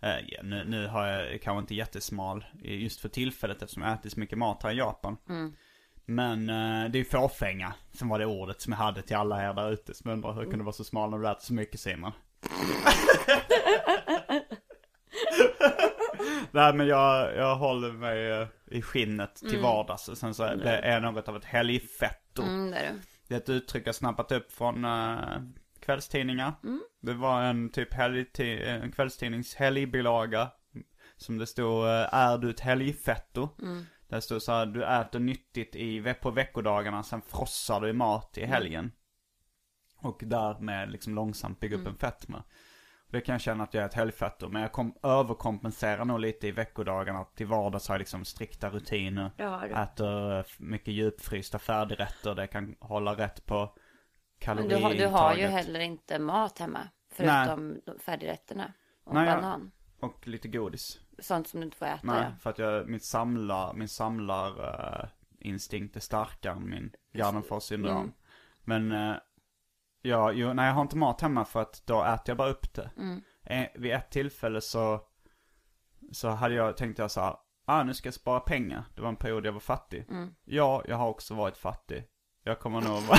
[0.00, 4.12] Eh, ja, nu, nu har jag kanske inte jättesmal just för tillfället eftersom jag ätit
[4.12, 5.16] så mycket mat här i Japan.
[6.06, 9.54] Men eh, det är fåfänga som var det ordet som jag hade till alla er
[9.54, 11.80] där ute som undrar hur kan du vara så smal när du äter så mycket
[11.80, 12.12] Simon?
[16.50, 20.08] Nej men jag, jag håller mig eh, i skinnet till vardags.
[20.08, 22.42] Och sen så är det är något av ett helgfetto.
[22.42, 22.92] Mm, det är.
[23.28, 25.18] Det är ett uttryck jag snappat upp från uh,
[25.80, 26.52] kvällstidningar.
[27.02, 30.48] Det var en typ helgti- en kvällstidnings helgbilaga.
[31.16, 33.48] Som det stod, eh, är du ett helgfetto?
[34.14, 38.38] Där stod så här, du äter nyttigt i, på veckodagarna, sen frossar du i mat
[38.38, 38.92] i helgen.
[39.96, 42.44] Och därmed liksom långsamt bygga upp en fetma.
[43.10, 44.48] Det kan jag känna att jag är ett helgfötter.
[44.48, 47.24] Men jag kom, överkompenserar nog lite i veckodagarna.
[47.24, 49.30] Till vardags har jag liksom strikta rutiner.
[49.36, 49.74] Du.
[49.74, 52.34] Äter eh, mycket djupfrysta färdigrätter.
[52.34, 53.76] Det kan hålla rätt på
[54.38, 54.98] kaloriintaget.
[54.98, 56.88] du har, du har ju heller inte mat hemma.
[57.12, 58.72] Förutom de färdigrätterna.
[59.04, 59.70] Och Nej, banan.
[60.00, 61.00] Och lite godis.
[61.18, 62.00] Sånt som du inte får äta.
[62.02, 62.32] Nej, ja.
[62.40, 65.08] för att jag, min samlar, min samlar eh,
[65.38, 67.96] instinkt är starkare än min Gardenfors syndrom.
[67.96, 68.12] Mm.
[68.64, 69.16] Men, uh,
[70.02, 72.74] ja, jo, nej jag har inte mat hemma för att då äter jag bara upp
[72.74, 72.90] det.
[72.96, 73.22] Mm.
[73.42, 75.00] Eh, vid ett tillfälle så,
[76.12, 78.84] så hade jag, tänkte jag så här, ah nu ska jag spara pengar.
[78.94, 80.06] Det var en period jag var fattig.
[80.10, 80.34] Mm.
[80.44, 82.04] Ja, jag har också varit fattig.
[82.42, 83.18] Jag kommer nog vara,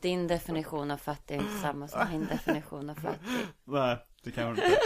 [0.00, 3.28] Din definition av fattig är inte samma som min definition av fattig.
[3.64, 4.78] nej, det kan jag inte.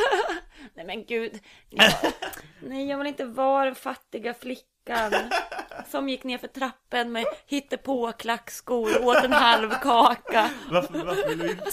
[0.74, 1.38] Nej men gud.
[1.68, 1.92] Jag,
[2.60, 5.12] nej jag vill inte vara den fattiga flickan.
[5.88, 10.50] Som gick ner för trappen med hittepå klackskor och åt en halv kaka.
[10.70, 11.70] Varför, varför vill du inte?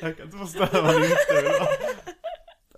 [0.00, 1.68] jag kan inte förstå vad du inte vill ha.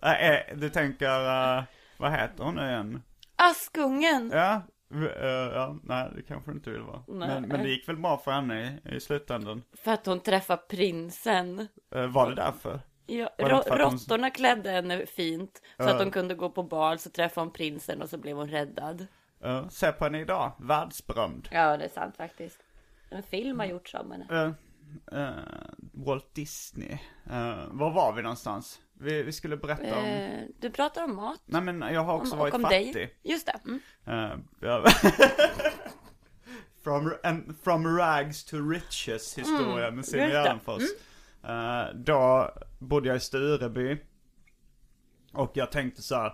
[0.02, 1.64] Nej, eh, du tänker, eh,
[1.96, 3.02] vad heter hon nu igen?
[3.36, 4.30] Askungen.
[4.34, 4.62] Ja,
[4.94, 7.02] eh, ja, nej det kanske du inte vill vara.
[7.08, 9.62] Men, men det gick väl bra för henne i, i slutändan.
[9.84, 11.68] För att hon träffade prinsen.
[11.94, 12.80] Eh, var det därför?
[13.18, 15.62] Ja, att hon- råttorna klädde henne fint.
[15.76, 15.90] Så Ja.
[15.94, 16.98] att hon kunde gå på bal.
[16.98, 19.06] Så träffade hon prinsen och så blev hon räddad.
[19.44, 21.48] Uh, se på henne idag, världsberömd.
[21.52, 22.60] Ja det är sant faktiskt.
[23.10, 24.26] En film har gjorts om henne.
[25.12, 25.30] Eh, eh,
[25.92, 26.92] Walt Disney.
[27.30, 28.80] Uh, var var vi någonstans?
[28.92, 30.04] Vi, vi skulle berätta om...
[30.04, 31.40] Eh, du pratar om mat.
[31.44, 32.94] Nej men jag har också Om, varit och om fattig.
[32.94, 33.14] dig.
[33.22, 33.60] Just det.
[33.66, 34.44] Mm.
[36.84, 40.28] From, and, from rags to riches historia med Signe.
[40.28, 40.82] Gärdenfors.
[41.44, 42.50] Eh, då
[42.82, 43.98] bodde jag i Stureby.
[45.32, 46.32] Och jag tänkte så här.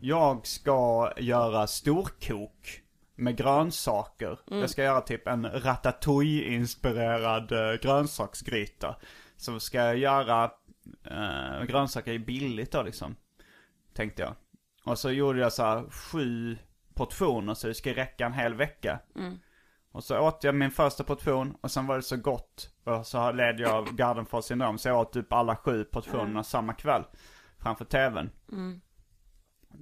[0.00, 2.82] Jag ska göra storkok
[3.14, 4.38] med grönsaker.
[4.60, 8.96] Jag ska göra typ en ratatouille-inspirerad uh, grönsaksgryta.
[9.36, 10.50] Så ska jag göra,
[11.10, 13.16] uh, grönsaker är billigt då liksom.
[13.94, 14.34] Tänkte jag.
[14.84, 16.56] Och så gjorde jag så här sju
[16.94, 18.98] portioner så det ska räcka en hel vecka.
[19.92, 22.70] Och så åt jag min första portion och sen var det så gott.
[22.84, 26.72] Och så led jag av Gardenfors syndrom så jag åt typ alla sju portionerna samma
[26.74, 27.04] kväll.
[27.58, 28.30] Framför tvn.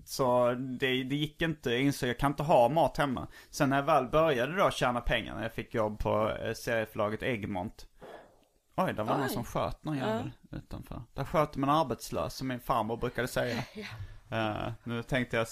[0.04, 3.26] Så det, det gick inte, jag insåg jag kan inte ha mat hemma.
[3.50, 7.22] Sen när jag väl började då tjäna pengar, när jag fick jobb på eh, serieförlaget
[7.22, 7.86] Egmont.
[8.76, 9.28] Oj, där var någon Oj.
[9.28, 11.02] som sköt någon jävel utanför.
[11.14, 13.64] Där sköt en arbetslös, som min farmor brukade säga.
[14.30, 15.46] Eh, nu tänkte jag,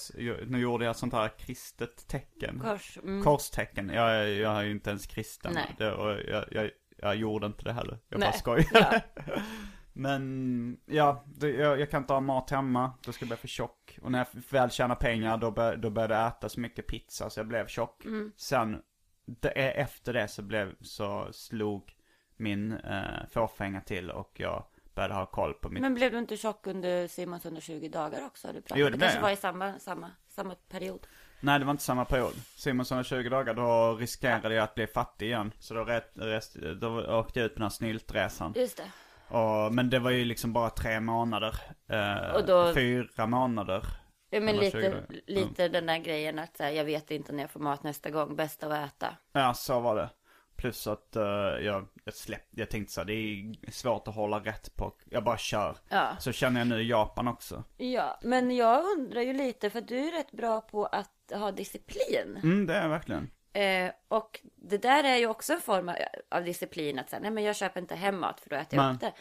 [0.46, 2.60] nu gjorde jag sånt här kristet tecken.
[2.60, 2.98] Kors.
[3.02, 3.24] Mm.
[3.24, 3.88] Korstecken.
[3.88, 5.52] Jag, jag är ju inte ens kristen.
[5.54, 5.74] Nej.
[5.78, 7.98] Det, och jag, jag, jag gjorde inte det heller.
[8.08, 8.38] Jag bara Nej.
[8.38, 9.00] skojar.
[9.92, 12.92] Men, ja, det, jag, jag kan inte ha mat hemma.
[13.02, 13.98] Då ska jag bli för tjock.
[14.02, 17.30] Och när jag väl tjänar pengar, då, bör, då började jag äta så mycket pizza
[17.30, 18.04] så jag blev tjock.
[18.04, 18.32] Mm.
[18.36, 18.82] Sen,
[19.26, 21.92] det, är- efter det så blev, så slog
[22.36, 24.64] min eh, fåfänga till och jag
[24.98, 28.48] började ha koll på mitt Men blev du inte tjock under Simons 120 dagar också?
[28.52, 28.80] Du pratade.
[28.80, 29.22] Jo, det det kanske jag.
[29.22, 31.06] var i samma, samma, samma period.
[31.40, 32.32] Nej, det var inte samma period.
[32.56, 35.52] Simonsson 20 dagar, då riskerade jag att bli fattig igen.
[35.58, 38.52] Så då, rätt, rest, då åkte jag ut på den här snyltresan.
[38.56, 38.90] Just det.
[39.36, 41.54] Och, men det var ju liksom bara tre månader.
[41.88, 43.82] Eh, Och då- Fyra månader.
[44.30, 45.06] Ja, men lite, 20 dagar.
[45.26, 48.10] lite den där grejen att så här, jag vet inte när jag får mat nästa
[48.10, 48.36] gång.
[48.36, 49.16] Bäst att äta.
[49.32, 50.10] Ja, så var det.
[50.58, 51.22] Plus att eh,
[51.60, 54.92] jag, jag släppte, jag tänkte så här, det är svårt att hålla rätt på.
[55.04, 55.76] Jag bara kör.
[55.88, 56.16] Ja.
[56.20, 57.64] Så känner jag nu i Japan också.
[57.76, 62.40] Ja, men jag undrar ju lite för du är rätt bra på att ha disciplin.
[62.42, 63.30] Mm, det är jag verkligen.
[63.52, 65.92] Eh, och det där är ju också en form
[66.30, 68.86] av, disciplin att säga, nej men jag köper inte hem mat för då äter jag
[68.86, 68.94] Nej.
[68.94, 69.12] upp det.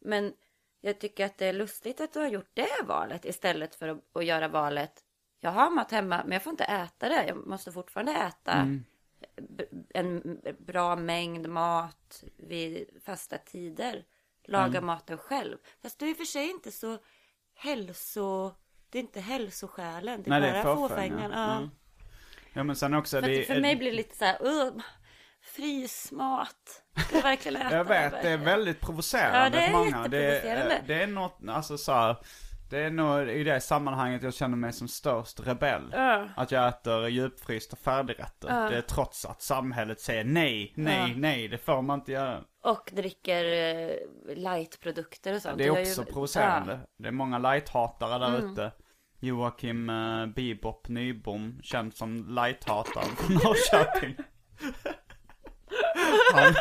[0.00, 0.32] Men
[0.80, 3.98] jag tycker att det är lustigt att du har gjort det valet istället för att,
[4.16, 4.92] att göra valet,
[5.40, 8.84] jag har mat hemma men jag får inte äta det, jag måste fortfarande äta Mm.
[9.94, 14.04] En bra mängd mat vid fasta tider.
[14.44, 14.86] Laga Mm.
[14.86, 15.56] maten själv.
[15.82, 16.98] Fast du är i och för sig inte så
[17.54, 18.54] hälso...
[18.90, 21.16] Det är inte hälsoskälen, det är Nej, det är bara fåfänga.
[21.16, 21.30] fåfängan.
[21.30, 21.56] Ja.
[21.56, 21.70] Mm.
[22.52, 24.72] Ja men sen också, För, det för mig blir det lite så här, uh,
[25.42, 26.82] frysmat.
[27.06, 30.08] Ska jag verkligen äta Jag vet, det är väldigt provocerande Ja, det är för många.
[30.08, 32.16] Det är, det är något, alltså så här,
[32.72, 35.90] det är nog i det sammanhanget jag känner mig som störst rebell.
[35.92, 36.28] Ja.
[36.36, 38.48] Att jag äter djupfrysta färdigrätter.
[38.48, 38.68] Ja.
[38.70, 41.14] Det är trots att samhället säger nej, nej, Ja.
[41.16, 42.40] nej, det får man inte göra.
[42.62, 43.90] Och dricker eh,
[44.36, 45.58] lightprodukter och sånt.
[45.58, 46.72] Det är ju- också provocerande.
[46.72, 46.86] Ja.
[46.98, 48.52] Det är många lighthatare där Mm.
[48.52, 48.72] ute.
[49.20, 54.16] Joakim uh, Bibop Nybom, känd som lighthataren från Norrköping.
[56.34, 56.54] han,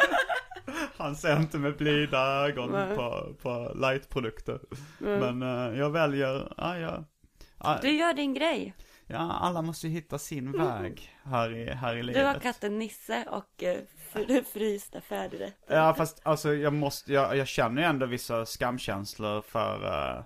[1.01, 2.95] han ser inte med blida ögon Nej.
[2.95, 4.59] på, på lightprodukter.
[4.99, 7.03] Men eh, jag väljer, ja, ja.
[7.81, 8.73] Du gör din grej.
[9.07, 12.21] Ja, alla måste ju hitta sin väg här i, här i livet.
[12.21, 13.77] Du har katten Nisse och eh,
[14.13, 15.75] fr- frysta färdigrätter.
[15.75, 20.23] Ja, fast alltså jag måste, jag, jag känner ju ändå vissa skamkänslor för, uh,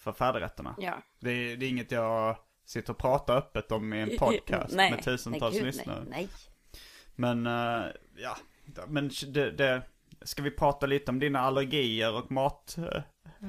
[0.00, 0.74] för färdigrätterna.
[0.78, 0.94] Ja.
[1.20, 2.36] Det, är- det är inget jag
[2.66, 5.98] sitter och pratar öppet om i en podcast Nej, med tusentals nej, gud, lyssnare.
[6.00, 6.28] Nej, nej.
[7.14, 7.86] Men, eh,
[8.16, 8.36] ja,
[8.88, 9.82] men det, det,
[10.22, 13.02] ska vi prata lite om dina allergier och mat, eh,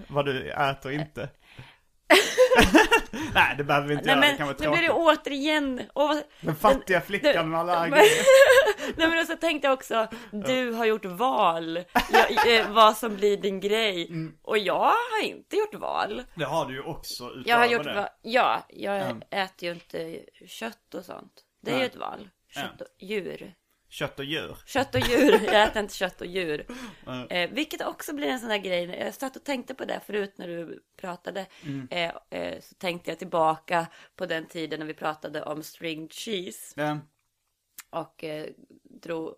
[0.08, 1.30] vad du äter och inte?
[3.34, 5.20] Nej, det behöver vi inte Nej göra, det men kan nu vara blir det tråkigt.
[5.28, 8.06] återigen, åh, Den fattiga flickan den- med allergier.
[8.98, 11.80] Nej men så tänkte jag också, du har gjort val,
[12.12, 14.08] jag, eh, vad som blir din grej.
[14.10, 14.38] Mm.
[14.42, 14.80] Och jag
[15.12, 16.24] har inte gjort val.
[16.36, 17.94] Det har du ju också Jag har gjort det.
[17.94, 19.22] val, ja, jag Mm.
[19.32, 21.34] äter ju inte kött och sånt.
[21.62, 21.82] Det är Nej.
[21.84, 22.30] ju ett val.
[22.54, 23.54] Kött och djur.
[23.90, 24.58] Kött och djur.
[24.66, 26.66] Kött och djur, jag äter inte kött och djur.
[27.08, 27.28] Mm.
[27.30, 30.34] Eh, vilket också blir en sån där grej, jag satt och tänkte på det förut
[30.38, 31.46] när du pratade.
[31.64, 31.88] Mm.
[31.92, 36.74] Eh, eh, så tänkte jag tillbaka på den tiden när vi pratade om stringed cheese.
[36.76, 37.00] Ja.
[37.90, 38.50] Och eh,
[38.84, 39.36] drog,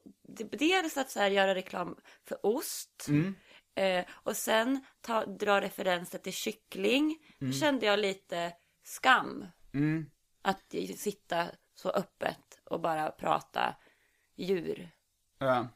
[0.51, 1.95] dels att så här göra reklam
[2.27, 3.05] för ost.
[3.09, 3.35] Mm.
[3.75, 7.17] Eh, och sen ta, dra referenser till kyckling.
[7.39, 9.45] Då kände jag lite skam.
[9.73, 10.05] Mm.
[10.41, 13.75] Att sitta så öppet och bara prata
[14.43, 14.89] djur.
[15.39, 15.67] Ja.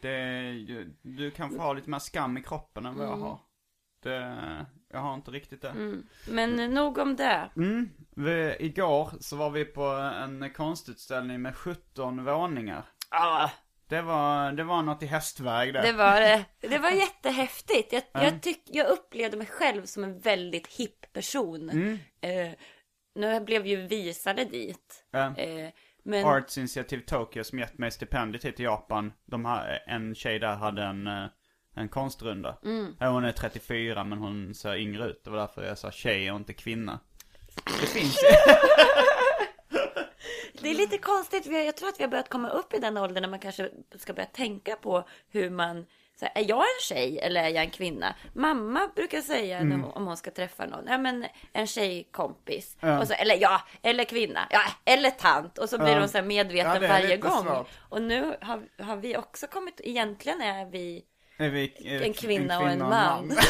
[0.00, 0.18] Det
[0.50, 3.40] ju, du kan få ha lite mer skam i kroppen än vad jag har.
[4.02, 6.02] Det, jag har inte riktigt det.
[6.28, 7.50] Men nog om det.
[7.56, 7.90] Mm.
[8.16, 9.84] Vi, igår så var vi på
[10.22, 12.84] en konstutställning med 17 våningar.
[13.08, 13.48] Ah,
[13.86, 15.82] Det var, det var något i hästväg det.
[15.82, 17.92] det, var, eh, det var jättehäftigt.
[17.92, 18.24] Jag, Mm.
[18.26, 21.70] jag, tyck, jag upplevde mig själv som en väldigt hipp person.
[21.70, 21.98] Mm.
[22.20, 22.52] Eh,
[23.14, 25.04] nu blev ju visade dit.
[25.36, 25.68] Eh,
[26.02, 26.26] men...
[26.26, 29.12] Arts Initiative Tokyo som gett mig stipendiet hit till Japan.
[29.26, 31.24] De har, en tjej där hade en, eh,
[31.74, 32.58] en konstrunda.
[32.64, 32.94] Mm.
[33.00, 35.24] Hon är 34 men hon ser yngre ut.
[35.24, 37.00] Det var därför jag sa tjej och inte kvinna.
[37.80, 38.28] Det finns ju.
[40.62, 43.22] Det är lite konstigt, jag tror att vi har börjat komma upp i den åldern
[43.22, 45.86] när man kanske ska börja tänka på hur man
[46.20, 48.14] så här, är jag en tjej eller är jag en kvinna?
[48.32, 49.80] Mamma brukar säga Mm.
[49.82, 52.76] hon, om hon ska träffa någon, ja men en tjejkompis.
[52.80, 53.00] Ja.
[53.00, 55.58] Och så, eller ja, eller kvinna, ja, eller tant.
[55.58, 55.98] Och så blir Ja.
[55.98, 57.44] hon så medveten Ja, varje gång.
[57.44, 57.68] svårt.
[57.88, 61.04] Och nu har, har vi också kommit, egentligen är vi
[61.38, 63.32] Är vi, är en kvinna och en man.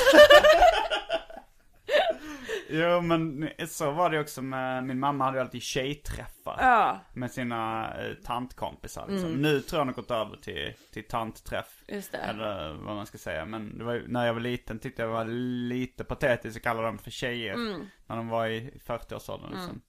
[2.72, 6.56] jo men så var det också med, min mamma hade ju alltid tjejträffar.
[6.60, 9.28] Ja, Med sina eh, tantkompisar liksom.
[9.28, 9.42] Mm.
[9.42, 11.82] Nu tror jag hon har gått över till, till tantträff.
[11.88, 12.18] just det.
[12.18, 13.44] Eller vad man ska säga.
[13.44, 15.24] Men det var, ju- när jag var liten tyckte jag var
[15.68, 17.54] lite patetiskt att kalla dem för tjejer.
[17.54, 17.86] Mm.
[18.06, 19.82] När de var i 40-årsåldern liksom.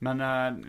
[0.00, 0.20] Men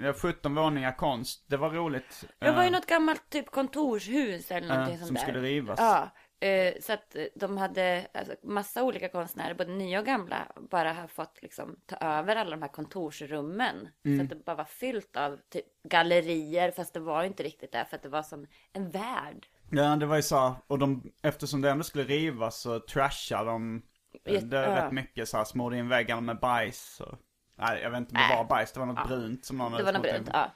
[0.05, 2.24] uh, 17 våningar konst, det var roligt.
[2.39, 5.22] Det var ju Eh, något gammalt typ kontorshus eller någonting eh, sånt som där.
[5.22, 5.80] skulle rivas.
[5.80, 6.09] Ja,
[6.39, 10.93] eh, så att eh, de hade alltså, massa olika konstnärer, både nya och gamla, bara
[10.93, 13.87] har fått liksom ta över alla de här kontorsrummen.
[14.05, 14.17] Mm.
[14.17, 17.85] Så att det bara var fyllt av typ gallerier, fast det var inte riktigt det,
[17.89, 19.47] för att det var som en värld.
[19.69, 20.55] Ja, det var ju så.
[20.67, 23.81] Och de, eftersom det ändå skulle rivas så trashade de
[24.25, 24.85] eh, det ja.
[24.85, 27.01] rätt mycket så här, smorde in väggarna med bajs.
[27.01, 27.17] Och,
[27.55, 29.77] nej, jag vet inte om det var bajs, det var något brunt som någon Det
[29.77, 30.33] hade var något brunt, in.
[30.33, 30.51] ja.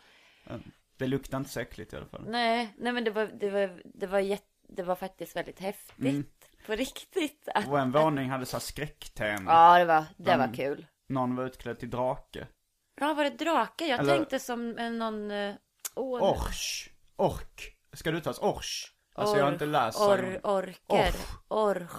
[0.97, 2.25] Det luktade inte så äckligt i alla fall.
[2.27, 6.49] Nej, nej men det var, det var, det var, jätte, det var faktiskt väldigt häftigt.
[6.65, 7.47] På riktigt.
[7.55, 9.51] Att, Och en våning hade så här skräcktema.
[9.51, 10.53] ja, det var, det var Mm.
[10.55, 10.85] kul.
[11.09, 12.47] Någon var utklädd till drake.
[13.01, 13.85] Ja, var det drake?
[13.85, 15.31] Jag Eller- tänkte som eh, någon...
[15.31, 15.55] eh,
[15.95, 16.89] Åh, Orch.
[17.15, 17.75] Ork.
[17.93, 18.89] Ska du tas orch?
[19.15, 20.39] Alltså jag har inte läst or.
[20.43, 21.13] Orker.
[21.47, 21.91] Orch.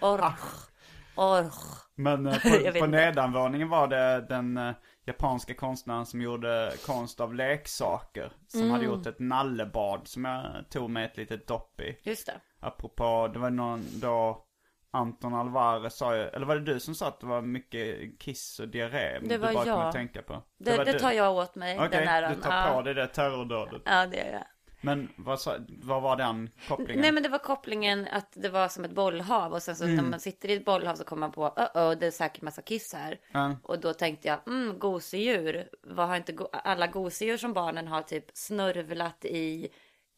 [0.00, 0.34] Orch.
[1.14, 1.54] Orch.
[1.94, 2.38] Men eh,
[2.72, 4.74] på, på nedanvåningen var det den eh,
[5.10, 8.32] japanska konstnären som gjorde konst av leksaker.
[8.48, 8.72] Som Mm.
[8.72, 11.98] hade gjort ett nallebad som jag tog med ett litet dopp i.
[12.02, 12.40] Just det.
[12.60, 14.44] Apropå, det var någon då
[14.92, 18.60] Anton Alvarez sa ju, eller var det du som sa att det var mycket kiss
[18.60, 19.18] och diarré?
[19.22, 19.92] Det var du bara jag.
[19.92, 20.42] tänka på.
[20.58, 20.98] Det, det, du.
[20.98, 21.76] tar jag åt mig.
[21.78, 22.74] Okej, den här, du tar ja.
[22.74, 23.82] på dig det terrordådet.
[23.84, 24.44] Ja, det gör jag.
[24.80, 27.00] Men vad, sa, vad var den kopplingen?
[27.02, 29.96] Nej men det var kopplingen att det var som ett bollhav och sen så Mm.
[29.96, 32.42] när man sitter i ett bollhav så kommer man på uh oh det är säkert
[32.42, 33.18] massa kiss här.
[33.32, 33.56] Ja.
[33.62, 35.68] Och då tänkte jag, mm gosedjur.
[35.82, 39.68] Vad har inte go- alla gosedjur som barnen har typ snörvlat i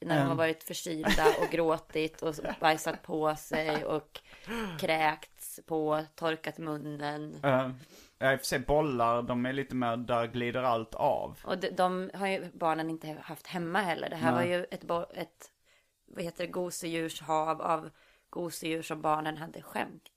[0.05, 4.21] när de har varit förkylda och gråtit och bajsat på sig och
[5.67, 7.41] på, torkat munnen.
[7.45, 7.71] Uh,
[8.33, 11.39] I och för sig bollar, de är lite mer, där glider allt av.
[11.45, 14.11] Och de, de har ju barnen inte haft hemma heller.
[14.11, 14.49] Det här Nej.
[14.49, 14.85] var ju ett,
[15.15, 15.51] ett
[16.07, 17.91] vad heter det, gosedjurshav av
[18.31, 20.11] gosedjur som barnen hade skämt.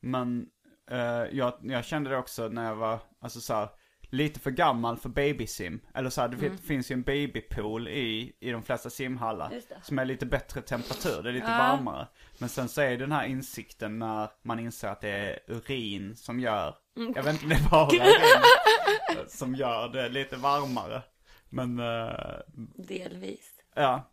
[0.00, 0.46] Men
[0.90, 3.68] eh, jag, jag kände det också när jag var, alltså så här,
[4.10, 5.80] lite för gammal för babysim.
[5.94, 9.50] Eller så här, det fin- finns ju en babypool i, i de flesta simhallar.
[9.82, 12.08] Som är lite bättre temperatur, det är lite varmare.
[12.38, 16.40] Men sen så är den här insikten när man inser att det är urin som
[16.40, 21.02] gör, jag vet inte om det är bara urin som gör det lite varmare.
[21.48, 22.36] Men, eh,
[22.76, 23.50] Delvis.
[23.74, 24.10] ja.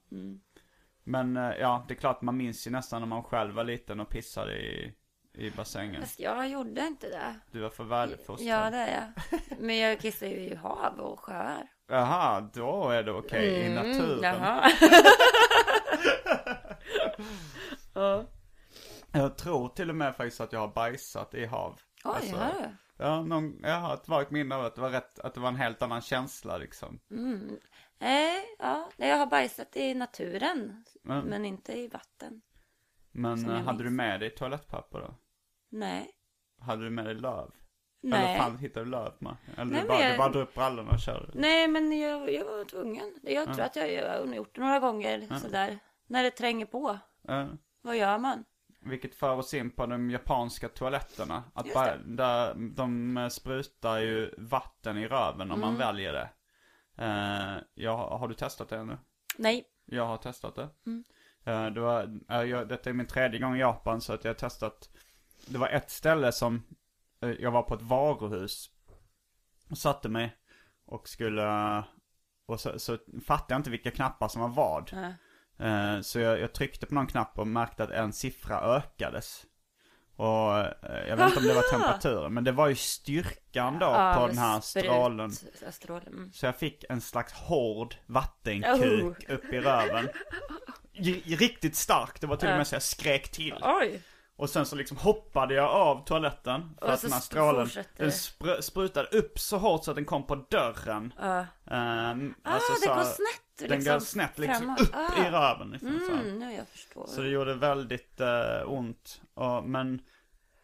[1.03, 3.99] Men eh, ja, det är klart man minns ju nästan när man själv var liten
[3.99, 4.93] och pissade i,
[5.37, 6.01] i bassängen.
[6.01, 7.35] Fast jag gjorde inte det.
[7.51, 8.47] Du var för väluppfostrad.
[8.49, 9.39] Ja, det är jag.
[9.59, 11.67] Men jag kissar ju i hav och sjöar.
[11.89, 14.35] Jaha, då är det okej i naturen.
[14.35, 14.71] Mm, Jaha.
[19.11, 21.79] Jag tror till och med faktiskt att jag har bajsat i hav.
[22.03, 22.69] Oj, Alltså, har du?
[23.03, 25.47] Ja, någon, jag har ett vagt minne av att det var rätt, att det var
[25.49, 26.99] en helt annan känsla liksom.
[27.99, 28.89] Nej, ja.
[28.97, 30.83] Jag har bajsat i naturen.
[31.03, 32.41] Men- Men inte i vatten.
[33.11, 33.97] Men eh, hade du minns.
[33.97, 35.15] med dig toalettpapper då?
[35.69, 36.09] Nej.
[36.61, 37.51] Hade du med dig löv?
[38.01, 38.35] Nej.
[38.35, 39.35] Eller fan hittade du löv med?
[39.57, 41.31] Eller Nej, du, bara, jag- du bara drog upp brallorna och körde?
[41.33, 43.19] Nej, men jag, jag var tvungen.
[43.23, 45.79] Jag tror att jag, jag har gjort det några gånger sådär.
[46.07, 46.97] När det tränger på.
[47.29, 47.47] Eh,
[47.81, 48.43] Vad gör man?
[48.81, 51.43] vilket för oss in på de japanska toaletterna.
[51.53, 55.59] Att bara, där, de eh, sprutar ju vatten i röven om Mm.
[55.59, 56.29] man väljer det.
[56.97, 58.97] Eh, ja, har du testat det ännu?
[59.37, 59.65] Nej.
[59.85, 60.69] Jag har testat det.
[60.85, 61.03] Mm.
[61.45, 64.29] Eh, det var, eh, jag, detta är min tredje gång i Japan så att jag
[64.29, 64.89] har testat.
[65.47, 66.63] Det var ett ställe som,
[67.21, 68.69] eh, jag var på ett varuhus.
[69.69, 70.35] Och satte mig
[70.85, 71.83] och skulle,
[72.47, 74.91] och så, så fattade jag inte vilka knappar som var vad.
[74.93, 75.13] Ja.
[75.65, 79.45] Eh, Så jag, jag tryckte på någon knapp och märkte att en siffra ökades.
[80.15, 83.85] Och eh, jag vet inte om det var temperaturen, men det var ju styrkan då
[83.85, 85.31] på Av den här strålen.
[85.65, 86.07] ja, strålen.
[86.07, 86.31] Mm.
[86.33, 89.33] Så jag fick en slags hård vattenkuk Oh.
[89.35, 90.09] upp i röven.
[91.25, 93.55] Riktigt stark, det var till och med så jag skrek till.
[93.61, 94.01] Oj!
[94.39, 96.75] Och sen så liksom hoppade jag av toaletten.
[96.79, 100.05] För Och att den här strålen, den spr- sprutade upp så hårt så att den
[100.05, 101.13] kom på dörren.
[101.19, 101.45] Ja.
[101.71, 103.93] Ehm, Ah, alltså det så går snett Den liksom.
[103.93, 104.81] går snett liksom framåt.
[104.81, 105.27] upp Ah.
[105.27, 105.89] i röven liksom.
[106.19, 107.05] Mm, nu jag förstår.
[107.07, 109.21] Så det gjorde väldigt eh, ont.
[109.33, 110.01] Och, men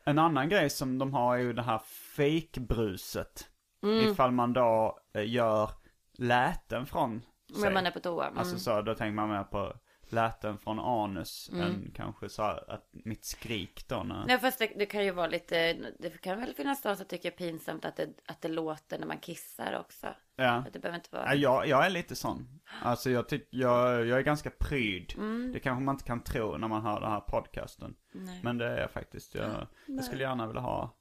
[0.05, 1.81] en annan grej som de har är ju det här
[2.15, 3.47] fake-bruset.
[3.83, 4.11] Mm.
[4.11, 5.69] Ifall man då eh, gör
[6.17, 7.21] läten från
[7.53, 7.61] sig.
[7.61, 8.27] Men man är på toa.
[8.27, 8.37] Mm.
[8.39, 9.73] Alltså så, då tänker man mer på
[10.13, 11.65] läten från anus Mm.
[11.65, 14.25] än kanske så här att mitt skrik då när...
[14.25, 17.29] Nej fast det, det kan ju vara lite, det kan väl finnas de som tycker
[17.29, 20.07] det är pinsamt att det, att det låter när man kissar också.
[20.35, 20.51] Ja.
[20.51, 21.35] Att det behöver inte vara...
[21.35, 22.59] Ja, jag, jag är lite sån.
[22.81, 25.13] Alltså jag tycker, jag, jag är ganska pryd.
[25.17, 25.51] Mm.
[25.53, 27.95] Det kanske man inte kan tro när man hör den här podcasten.
[28.11, 28.39] Nej.
[28.43, 29.35] Men det är jag faktiskt.
[29.35, 30.95] Jag, jag skulle gärna vilja ha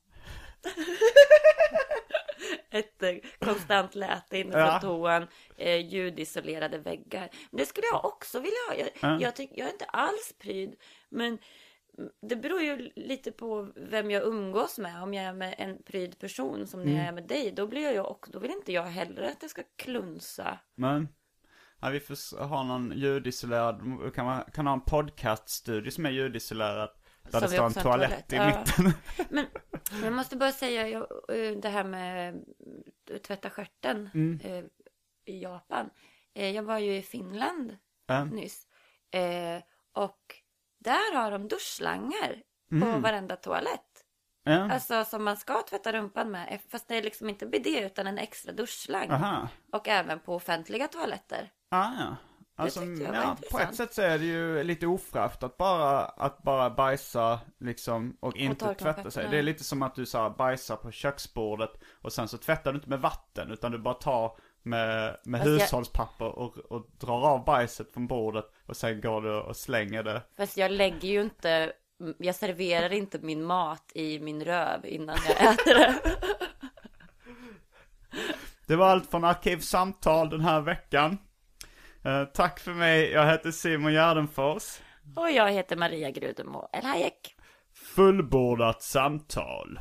[2.70, 4.78] Ett eh, konstant läte inne Ja.
[4.80, 5.26] från toan,
[5.56, 7.28] eh, ljudisolerade väggar.
[7.50, 8.74] Men det skulle jag också vilja ha.
[8.76, 9.20] Jag, Ja.
[9.20, 10.74] jag, tyck, jag är inte alls pryd,
[11.08, 11.38] men
[12.22, 15.02] det beror ju lite på vem jag umgås med.
[15.02, 16.92] Om jag är med en pryd person som Mm.
[16.92, 19.40] när jag är med dig, då blir jag också, då vill inte jag heller att
[19.40, 20.58] det ska klunsa.
[20.74, 21.08] Men,
[21.80, 23.80] ja, vi får ha någon ljudisolerad,
[24.14, 26.90] kan man kan ha en podcaststudio som är ljudisolerad.
[27.32, 28.46] Där det står en toalett, toalett, i ja.
[28.46, 28.92] mitten.
[29.30, 32.34] Men jag måste bara säga jag, eh, det här med
[33.10, 34.40] eh, tvätta stjärten Mm.
[34.44, 34.64] eh,
[35.24, 35.90] i Japan.
[36.34, 37.76] Eh, jag var ju i Finland
[38.06, 38.24] Ja.
[38.24, 38.66] nyss.
[39.10, 39.62] Eh,
[39.92, 40.34] och
[40.78, 43.02] där har de duschslangar på Mm.
[43.02, 44.04] varenda toalett.
[44.44, 44.72] Ja.
[44.72, 46.60] Alltså som man ska tvätta rumpan med.
[46.68, 49.10] Fast det är liksom inte bidé utan en extra duschslang.
[49.10, 49.48] Aha.
[49.72, 51.50] Och även på offentliga toaletter.
[51.70, 52.16] Ah, ja.
[52.56, 56.70] Alltså, ja, på ett sätt så är det ju lite ofräscht att bara, att bara
[56.70, 59.28] bajsa liksom och inte torka tvätta sig.
[59.30, 61.70] Det är lite som att du så här, bajsar på köksbordet
[62.02, 65.50] och sen så tvättar du inte med vatten utan du bara tar med, med Fast
[65.50, 70.02] jag- hushållspapper och, och drar av bajset från bordet och sen går du och slänger
[70.02, 70.22] det.
[70.36, 71.72] Fast jag lägger ju inte,
[72.18, 75.94] jag serverar inte min mat i min röv innan jag äter det.
[78.66, 81.18] Det var allt från Arkivsamtal den här veckan.
[82.04, 84.80] Eh, tack för mig, jag heter Simon Gärdenfors.
[85.16, 87.36] Och jag heter Maria Grudemo El Hayek.
[87.94, 89.80] Fullbordat samtal.